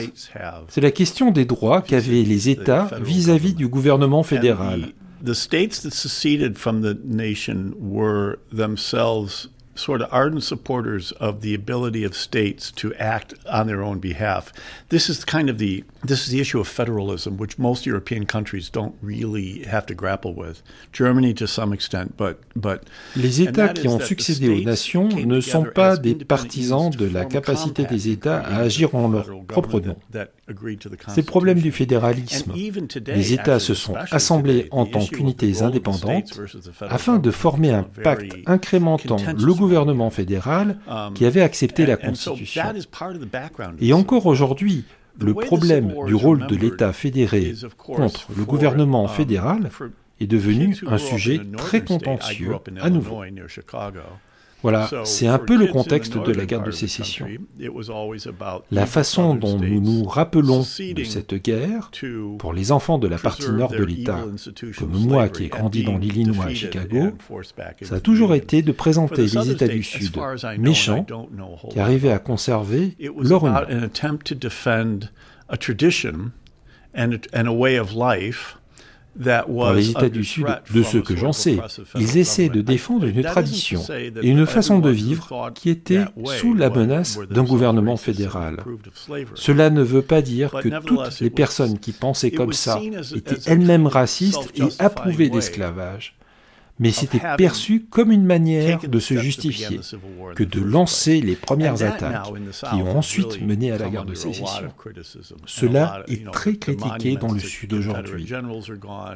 c'est 0.69 0.81
la 0.81 0.91
question 0.91 1.31
des 1.31 1.45
droits 1.45 1.83
qu'avaient 1.83 2.25
les 2.25 2.49
États 2.49 2.91
vis-à-vis 3.01 3.53
-vis 3.53 3.55
du 3.55 3.69
gouvernement 3.69 4.23
fédéral. 4.23 4.93
The 5.25 5.35
states 5.35 5.81
that 5.83 5.93
seceded 5.93 6.59
from 6.59 6.83
the 6.83 6.99
nation 7.03 7.73
were 7.81 8.37
themselves 8.53 9.49
sort 9.75 10.01
of 10.03 10.09
ardent 10.13 10.43
supporters 10.43 11.13
of 11.13 11.41
the 11.41 11.55
ability 11.55 12.05
of 12.05 12.15
states 12.15 12.71
to 12.73 12.95
act 12.95 13.35
on 13.51 13.67
their 13.67 13.83
own 13.83 13.99
behalf. 13.99 14.53
This 14.89 15.09
is 15.09 15.25
kind 15.25 15.51
of 15.51 15.59
the 15.59 15.85
this 16.03 16.25
is 16.25 16.29
the 16.29 16.41
issue 16.41 16.61
of 16.61 16.69
federalism, 16.69 17.37
which 17.37 17.59
most 17.59 17.87
European 17.87 18.27
countries 18.27 18.69
don't 18.69 18.95
really 19.03 19.65
have 19.65 19.87
to 19.87 19.95
grapple 19.95 20.35
with. 20.35 20.63
Germany 20.93 21.35
to 21.35 21.47
some 21.47 21.73
extent, 21.73 22.17
but 22.17 22.41
but 22.55 22.89
les 23.17 23.41
États 23.41 23.75
qui 23.75 23.89
ont 23.89 24.01
succédé 24.01 24.49
aux 24.49 24.65
nations 24.65 25.09
ne 25.09 25.41
sont 25.41 25.65
pas 25.65 25.97
des 25.97 26.15
partisans 26.15 26.91
de 26.91 27.07
la 27.07 27.25
capacité 27.25 27.85
des 27.85 28.09
États 28.09 28.41
à 28.41 28.59
agir 28.59 28.95
en 28.95 29.09
leur 29.09 29.27
propre 29.47 29.81
nom. 29.81 29.97
C'est 31.09 31.23
le 31.23 31.27
problème 31.27 31.59
du 31.59 31.73
fédéralisme. 31.73 32.53
Les 33.07 33.33
États 33.33 33.59
se 33.59 33.73
sont 33.73 33.95
assemblés 34.11 34.69
en 34.73 34.85
tant 34.85 35.05
qu'unités 35.05 35.63
indépendantes 35.63 36.39
afin 36.83 37.19
de 37.19 37.31
former 37.31 37.71
un 37.71 37.83
pacte 37.83 38.37
incrémentant 38.47 39.17
le 39.39 39.55
gouvernement 39.55 40.11
fédéral 40.11 40.79
um, 40.87 41.15
qui 41.15 41.25
avait 41.25 41.41
accepté 41.41 41.87
la 41.87 41.97
Constitution. 41.97 42.63
Et 43.81 43.93
encore 43.95 44.27
aujourd'hui, 44.27 44.85
le 45.19 45.33
problème 45.33 45.95
du 46.07 46.15
rôle 46.15 46.47
de 46.47 46.57
l'État 46.57 46.93
fédéré 46.93 47.55
contre 47.79 48.29
le 48.37 48.45
gouvernement 48.45 49.05
um, 49.05 49.09
fédéral 49.09 49.71
est 50.21 50.27
devenu 50.27 50.77
un 50.87 50.99
sujet 50.99 51.41
très 51.57 51.83
contentieux 51.83 52.53
à 52.81 52.91
nouveau. 52.91 53.23
Voilà, 54.65 54.89
c'est 55.05 55.27
un 55.27 55.39
peu 55.39 55.59
le 55.59 55.67
contexte 55.67 56.17
de 56.17 56.33
la 56.33 56.47
guerre 56.47 56.63
de 56.63 56.71
sécession. 56.71 57.27
La 58.71 58.87
façon 58.87 59.35
dont 59.35 59.59
nous 59.59 59.81
nous 59.81 60.05
rappelons 60.05 60.61
de 60.61 61.05
cette 61.05 61.35
guerre, 61.35 61.91
pour 62.39 62.55
les 62.55 62.73
enfants 62.73 62.97
de 62.97 63.07
la 63.07 63.19
partie 63.19 63.51
nord 63.51 63.73
de 63.73 63.85
l'État, 63.85 64.25
comme 64.79 64.93
moi 64.93 65.29
qui 65.29 65.45
ai 65.45 65.49
grandi 65.49 65.85
dans 65.85 65.99
l'Illinois 65.99 66.47
à 66.47 66.55
Chicago, 66.55 67.11
ça 67.83 67.97
a 67.97 68.01
toujours 68.01 68.35
été 68.35 68.63
de 68.63 68.73
présenter 68.73 69.27
les 69.27 69.51
États 69.51 69.69
du 69.69 69.83
Sud 69.83 70.17
méchants 70.59 71.07
qui 71.69 71.79
arrivaient 71.79 72.13
à 72.13 72.19
conserver 72.19 72.97
leur 73.19 73.45
honneur. 73.45 73.69
Dans 79.17 79.73
les 79.73 79.91
États 79.91 80.09
du 80.09 80.25
Sud, 80.25 80.47
de 80.73 80.83
ceux 80.83 81.03
que 81.03 81.17
j'en 81.17 81.33
sais, 81.33 81.59
ils 81.99 82.19
essaient 82.19 82.49
de 82.49 82.61
défendre 82.61 83.07
une 83.07 83.23
tradition 83.23 83.83
et 83.91 84.29
une 84.29 84.47
façon 84.47 84.79
de 84.79 84.91
vivre 84.91 85.53
qui 85.55 85.71
était 85.71 86.05
sous 86.39 86.55
la 86.55 86.71
menace 86.71 87.19
d'un 87.31 87.45
gouvernement 87.45 87.97
fédéral. 87.97 88.59
Cela 89.35 89.71
ne 89.71 89.83
veut 89.83 90.03
pas 90.03 90.23
dire 90.23 90.51
que 90.51 90.81
toutes 90.81 91.21
les 91.21 91.31
personnes 91.31 91.79
qui 91.79 91.93
pensaient 91.93 92.31
comme 92.31 92.53
ça 92.53 92.81
étaient 93.15 93.51
elles-mêmes 93.51 93.87
racistes 93.87 94.53
et 94.57 94.69
approuvaient 94.79 95.31
l'esclavage 95.33 96.17
mais 96.79 96.91
c'était 96.91 97.21
perçu 97.37 97.87
comme 97.89 98.11
une 98.11 98.25
manière 98.25 98.81
de 98.89 98.99
se 98.99 99.17
justifier 99.17 99.81
que 100.35 100.45
de 100.45 100.61
lancer 100.61 101.21
les 101.21 101.37
premières 101.37 101.83
attaques 101.83 102.25
qui 102.49 102.75
ont 102.77 102.99
ensuite 102.99 103.41
mené 103.41 103.71
à 103.71 103.79
la 103.79 103.89
guerre 103.89 104.05
de 104.05 104.15
sécession. 104.15 104.73
Cela 105.47 106.03
est 106.09 106.31
très 106.33 106.57
critiqué 106.57 107.17
dans 107.17 107.33
le 107.33 107.41
Sud 107.41 107.73
aujourd'hui. 107.73 108.27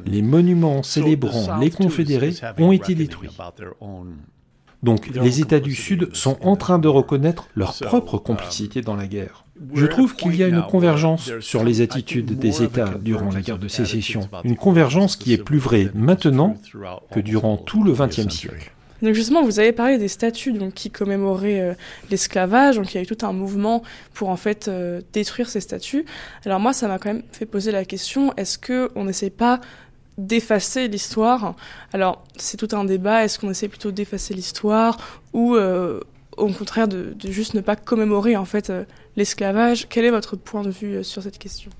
Les 0.05 0.21
monuments 0.21 0.83
célébrant 0.83 1.57
les 1.59 1.71
confédérés 1.71 2.33
ont 2.57 2.71
été 2.71 2.95
détruits. 2.95 3.29
Donc 4.83 5.07
les 5.07 5.41
États 5.41 5.59
du 5.59 5.75
Sud 5.75 6.09
sont 6.13 6.37
en 6.41 6.55
train 6.55 6.79
de 6.79 6.87
reconnaître 6.87 7.49
leur 7.55 7.73
propre 7.73 8.17
complicité 8.17 8.81
dans 8.81 8.95
la 8.95 9.07
guerre. 9.07 9.45
Je 9.73 9.85
trouve 9.85 10.15
qu'il 10.15 10.35
y 10.35 10.43
a 10.43 10.47
une 10.47 10.61
convergence 10.61 11.31
sur 11.41 11.63
les 11.63 11.81
attitudes 11.81 12.37
des 12.39 12.63
États 12.63 12.93
durant 13.01 13.31
la 13.31 13.41
guerre 13.41 13.59
de 13.59 13.67
sécession, 13.67 14.29
une 14.43 14.55
convergence 14.55 15.15
qui 15.15 15.33
est 15.33 15.43
plus 15.43 15.57
vraie 15.57 15.91
maintenant 15.93 16.55
que 17.11 17.19
durant 17.19 17.57
tout 17.57 17.83
le 17.83 17.93
XXe 17.93 18.29
siècle. 18.29 18.71
Donc 19.01 19.13
justement, 19.13 19.43
vous 19.43 19.59
avez 19.59 19.71
parlé 19.71 19.97
des 19.97 20.07
statues 20.07 20.51
donc, 20.51 20.73
qui 20.73 20.91
commémoraient 20.91 21.61
euh, 21.61 21.73
l'esclavage, 22.11 22.75
donc 22.75 22.93
il 22.93 22.97
y 22.97 22.99
a 22.99 23.03
eu 23.03 23.05
tout 23.05 23.25
un 23.25 23.31
mouvement 23.31 23.81
pour 24.13 24.29
en 24.29 24.35
fait 24.35 24.67
euh, 24.67 25.01
détruire 25.13 25.49
ces 25.49 25.61
statues. 25.61 26.05
Alors 26.45 26.59
moi, 26.59 26.73
ça 26.73 26.87
m'a 26.87 26.99
quand 26.99 27.13
même 27.13 27.23
fait 27.31 27.45
poser 27.45 27.71
la 27.71 27.85
question 27.85 28.33
est-ce 28.35 28.57
que 28.57 28.91
on 28.95 29.05
n'essaie 29.05 29.29
pas 29.29 29.61
d'effacer 30.19 30.87
l'histoire 30.87 31.55
Alors 31.93 32.23
c'est 32.37 32.57
tout 32.57 32.75
un 32.75 32.83
débat. 32.83 33.23
Est-ce 33.23 33.39
qu'on 33.39 33.49
essaie 33.49 33.67
plutôt 33.67 33.91
d'effacer 33.91 34.33
l'histoire 34.33 34.97
ou 35.33 35.55
euh, 35.55 35.99
au 36.37 36.47
contraire 36.47 36.87
de, 36.87 37.15
juste 37.25 37.53
ne 37.53 37.61
pas 37.61 37.75
commémorer 37.75 38.35
en 38.35 38.45
fait 38.45 38.71
l'esclavage? 39.15 39.87
Quel 39.89 40.05
est 40.05 40.11
votre 40.11 40.35
point 40.35 40.61
de 40.61 40.69
vue 40.69 41.03
sur 41.03 41.23
cette 41.23 41.37
question? 41.37 41.71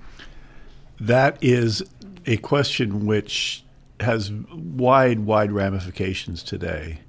That 1.06 1.36
is 1.42 1.84
a 2.28 2.38
question 2.38 3.06
which 3.06 3.64
has 4.02 4.32
wide, 4.54 5.26
wide 5.26 5.52
ramifications 5.52 6.44
today. 6.44 7.00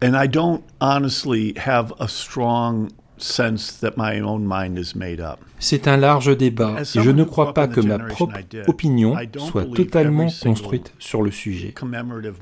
And 0.00 0.14
I 0.14 0.26
don't 0.26 0.62
honestly 0.80 1.54
have 1.56 1.92
a 1.98 2.08
strong 2.08 2.92
sense 3.22 3.78
that 3.80 3.92
my 3.96 4.20
own 4.20 4.44
mind 4.44 4.78
is 4.78 4.96
made 4.96 5.20
up. 5.20 5.38
C'est 5.58 5.88
un 5.88 5.96
large 5.96 6.36
débat 6.36 6.76
et 6.82 7.00
je 7.00 7.10
ne 7.10 7.24
crois 7.24 7.52
pas 7.54 7.66
que 7.66 7.80
ma 7.80 7.98
propre 7.98 8.38
opinion 8.66 9.16
soit 9.38 9.64
totalement 9.64 10.28
construite 10.42 10.92
sur 10.98 11.22
le 11.22 11.30
sujet. 11.30 11.74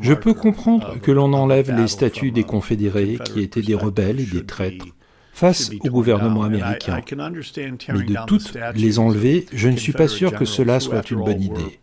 Je 0.01 0.15
peux 0.15 0.35
comprendre 0.35 1.01
que 1.01 1.13
l'on 1.13 1.33
enlève 1.33 1.75
les 1.75 1.89
statuts 1.89 2.31
des 2.31 2.45
confédérés 2.45 3.19
qui 3.25 3.41
étaient 3.41 3.63
des 3.63 3.75
rebelles 3.75 4.21
et 4.21 4.27
des 4.27 4.45
traîtres 4.45 4.87
face 5.33 5.71
au 5.85 5.91
gouvernement 5.91 6.43
américain. 6.43 7.01
Mais 7.93 8.05
de 8.05 8.27
toutes 8.27 8.57
les 8.75 8.99
enlever, 8.99 9.47
je 9.53 9.69
ne 9.69 9.77
suis 9.77 9.93
pas 9.93 10.09
sûr 10.09 10.33
que 10.33 10.45
cela 10.45 10.81
soit 10.81 11.11
une 11.11 11.25
bonne 11.25 11.43
idée 11.43 11.81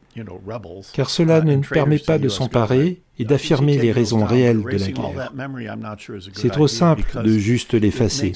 car 0.94 1.10
cela 1.10 1.42
ne 1.42 1.56
nous 1.56 1.64
permet 1.64 2.00
pas 2.00 2.18
de 2.18 2.30
s'emparer 2.30 3.02
et 3.20 3.26
d'affirmer 3.26 3.78
les 3.78 3.92
raisons 3.92 4.26
réelles 4.26 4.64
de 4.64 4.70
la 4.70 4.92
guerre. 4.92 5.32
C'est 6.34 6.50
trop 6.50 6.68
simple 6.68 7.04
de 7.24 7.38
juste 7.38 7.74
l'effacer. 7.74 8.34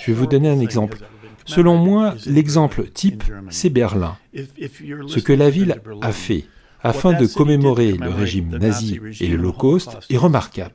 Je 0.00 0.06
vais 0.06 0.12
vous 0.12 0.26
donner 0.26 0.48
un 0.48 0.60
exemple. 0.60 0.98
Selon 1.44 1.76
moi, 1.76 2.14
l'exemple 2.26 2.84
type, 2.88 3.24
c'est 3.50 3.70
Berlin. 3.70 4.16
Ce 4.34 5.18
que 5.18 5.32
la 5.32 5.50
ville 5.50 5.80
a 6.00 6.12
fait 6.12 6.44
afin 6.82 7.12
de 7.12 7.26
commémorer 7.26 7.92
le 7.92 8.10
régime 8.10 8.56
nazi 8.58 9.00
et 9.20 9.28
l'Holocauste 9.28 9.98
est 10.10 10.16
remarquable. 10.16 10.74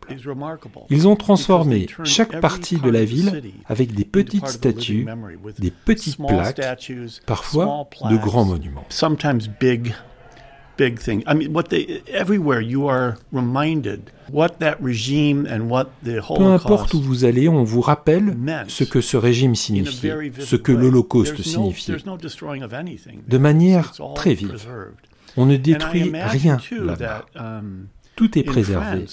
Ils 0.89 1.08
ont 1.08 1.15
transformé 1.15 1.88
chaque 2.04 2.39
partie 2.39 2.78
de 2.78 2.89
la 2.89 3.04
ville 3.04 3.43
avec 3.65 3.93
des 3.93 4.06
petites 4.06 4.48
statues, 4.48 5.08
des 5.60 5.72
petites 5.72 6.17
plaques, 6.17 6.62
parfois 7.26 7.88
de 8.10 8.17
grands 8.17 8.46
monuments. 8.46 8.86
big 10.78 11.00
thing. 11.00 11.24
I 11.28 11.34
mean, 11.34 11.54
what 11.54 11.70
they 11.70 12.02
everywhere 12.08 12.62
you 12.62 12.88
are 12.88 13.17
reminded 13.32 14.12
what 14.30 14.60
that 14.60 14.78
regime 14.80 15.46
and 15.46 15.70
what 15.70 15.89
the 16.04 16.22
Peu 16.22 16.46
importe 16.46 16.93
où 16.93 17.02
vous 17.02 17.26
allez, 17.26 17.50
on 17.50 17.63
vous 17.63 17.82
rappelle 17.82 18.38
ce 18.67 18.84
que 18.84 19.02
ce 19.02 19.17
régime 19.17 19.56
signifiait, 19.56 20.13
ce 20.39 20.56
que 20.56 20.72
l'Holocauste 20.72 21.41
signifiait, 21.41 21.98
de 21.98 23.38
manière 23.38 23.93
très 24.15 24.34
vive. 24.34 24.56
On 25.38 25.45
ne 25.45 25.56
détruit 25.56 26.12
rien 26.13 26.58
là-bas. 26.71 27.26
Tout 28.17 28.39
est 28.39 28.43
préservé. 28.43 29.06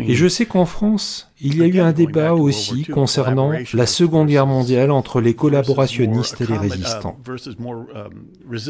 Et 0.00 0.14
je 0.14 0.26
sais 0.26 0.46
qu'en 0.46 0.64
France, 0.64 1.30
il 1.38 1.58
y 1.58 1.62
a 1.62 1.66
eu 1.66 1.80
un 1.80 1.92
débat 1.92 2.32
aussi 2.32 2.86
concernant 2.86 3.52
la 3.74 3.86
Seconde 3.86 4.28
Guerre 4.28 4.46
mondiale 4.46 4.90
entre 4.90 5.20
les 5.20 5.34
collaborationnistes 5.34 6.40
et 6.40 6.46
les 6.46 6.56
résistants. 6.56 7.18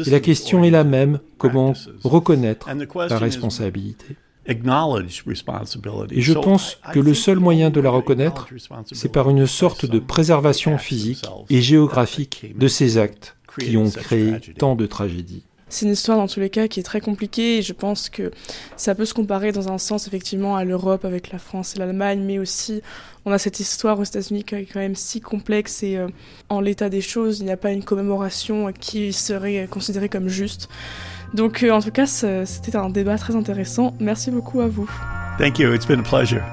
Et 0.05 0.09
la 0.09 0.19
question 0.19 0.65
est 0.65 0.69
la 0.69 0.83
même, 0.83 1.19
comment 1.37 1.73
reconnaître 2.03 2.67
la 2.67 3.17
responsabilité? 3.17 4.17
et 4.47 6.21
je 6.21 6.33
pense 6.33 6.79
que 6.91 6.99
le 6.99 7.13
seul 7.13 7.39
moyen 7.39 7.69
de 7.69 7.79
la 7.79 7.91
reconnaître, 7.91 8.47
c'est 8.91 9.11
par 9.11 9.29
une 9.29 9.45
sorte 9.45 9.85
de 9.85 9.99
préservation 9.99 10.79
physique 10.79 11.23
et 11.51 11.61
géographique 11.61 12.57
de 12.57 12.67
ces 12.67 12.97
actes 12.97 13.37
qui 13.57 13.77
ont 13.77 13.89
créé 13.89 14.39
tant 14.57 14.75
de 14.75 14.85
tragédies. 14.85 15.43
C'est 15.71 15.85
une 15.85 15.91
histoire 15.91 16.17
dans 16.17 16.27
tous 16.27 16.39
les 16.39 16.49
cas 16.49 16.67
qui 16.67 16.79
est 16.79 16.83
très 16.83 16.99
compliquée 16.99 17.59
et 17.59 17.61
je 17.61 17.73
pense 17.73 18.09
que 18.09 18.31
ça 18.75 18.95
peut 18.95 19.05
se 19.05 19.13
comparer 19.13 19.51
dans 19.51 19.71
un 19.71 19.77
sens 19.77 20.07
effectivement 20.07 20.55
à 20.55 20.63
l'Europe 20.63 21.05
avec 21.05 21.31
la 21.31 21.37
France 21.37 21.75
et 21.75 21.79
l'Allemagne, 21.79 22.23
mais 22.25 22.39
aussi 22.39 22.81
on 23.25 23.31
a 23.31 23.37
cette 23.37 23.59
histoire 23.59 23.99
aux 23.99 24.03
États-Unis 24.03 24.43
qui 24.43 24.55
est 24.55 24.65
quand 24.65 24.79
même 24.79 24.95
si 24.95 25.21
complexe 25.21 25.83
et 25.83 25.97
euh, 25.97 26.07
en 26.49 26.59
l'état 26.59 26.89
des 26.89 27.01
choses, 27.01 27.39
il 27.39 27.45
n'y 27.45 27.51
a 27.51 27.57
pas 27.57 27.71
une 27.71 27.83
commémoration 27.83 28.73
qui 28.73 29.13
serait 29.13 29.67
considérée 29.69 30.09
comme 30.09 30.27
juste. 30.27 30.69
Donc 31.35 31.61
euh, 31.61 31.69
en 31.69 31.81
tout 31.81 31.91
cas, 31.91 32.07
c'était 32.07 32.75
un 32.75 32.89
débat 32.89 33.19
très 33.19 33.35
intéressant. 33.35 33.93
Merci 33.99 34.31
beaucoup 34.31 34.61
à 34.61 34.67
vous. 34.67 34.89
Thank 35.37 35.59
you, 35.59 35.71
it's 35.71 35.85
been 35.85 35.99
a 35.99 36.03
pleasure. 36.03 36.43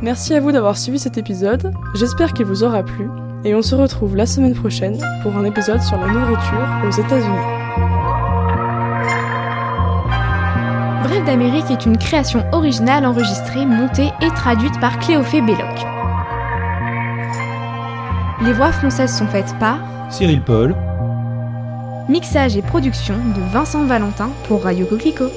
Merci 0.00 0.32
à 0.34 0.40
vous 0.40 0.52
d'avoir 0.52 0.78
suivi 0.78 0.98
cet 0.98 1.18
épisode. 1.18 1.72
J'espère 1.94 2.32
qu'il 2.32 2.46
vous 2.46 2.64
aura 2.64 2.82
plu 2.82 3.08
et 3.44 3.54
on 3.54 3.62
se 3.62 3.74
retrouve 3.74 4.16
la 4.16 4.26
semaine 4.26 4.54
prochaine 4.54 4.98
pour 5.22 5.36
un 5.36 5.44
épisode 5.44 5.82
sur 5.82 5.96
la 5.98 6.08
nourriture 6.08 6.66
aux 6.86 6.90
États-Unis. 6.90 7.58
Bref 11.04 11.24
d'Amérique 11.24 11.70
est 11.70 11.86
une 11.86 11.98
création 11.98 12.44
originale 12.52 13.06
enregistrée, 13.06 13.64
montée 13.64 14.10
et 14.20 14.30
traduite 14.30 14.78
par 14.80 14.98
Cléophée 14.98 15.40
Belloc. 15.40 15.84
Les 18.42 18.52
voix 18.52 18.72
françaises 18.72 19.16
sont 19.16 19.26
faites 19.26 19.54
par 19.58 19.78
Cyril 20.10 20.42
Paul. 20.42 20.74
Mixage 22.08 22.56
et 22.56 22.62
production 22.62 23.16
de 23.16 23.40
Vincent 23.52 23.84
Valentin 23.84 24.30
pour 24.46 24.62
Radio 24.62 24.86
Coquelicot. 24.86 25.30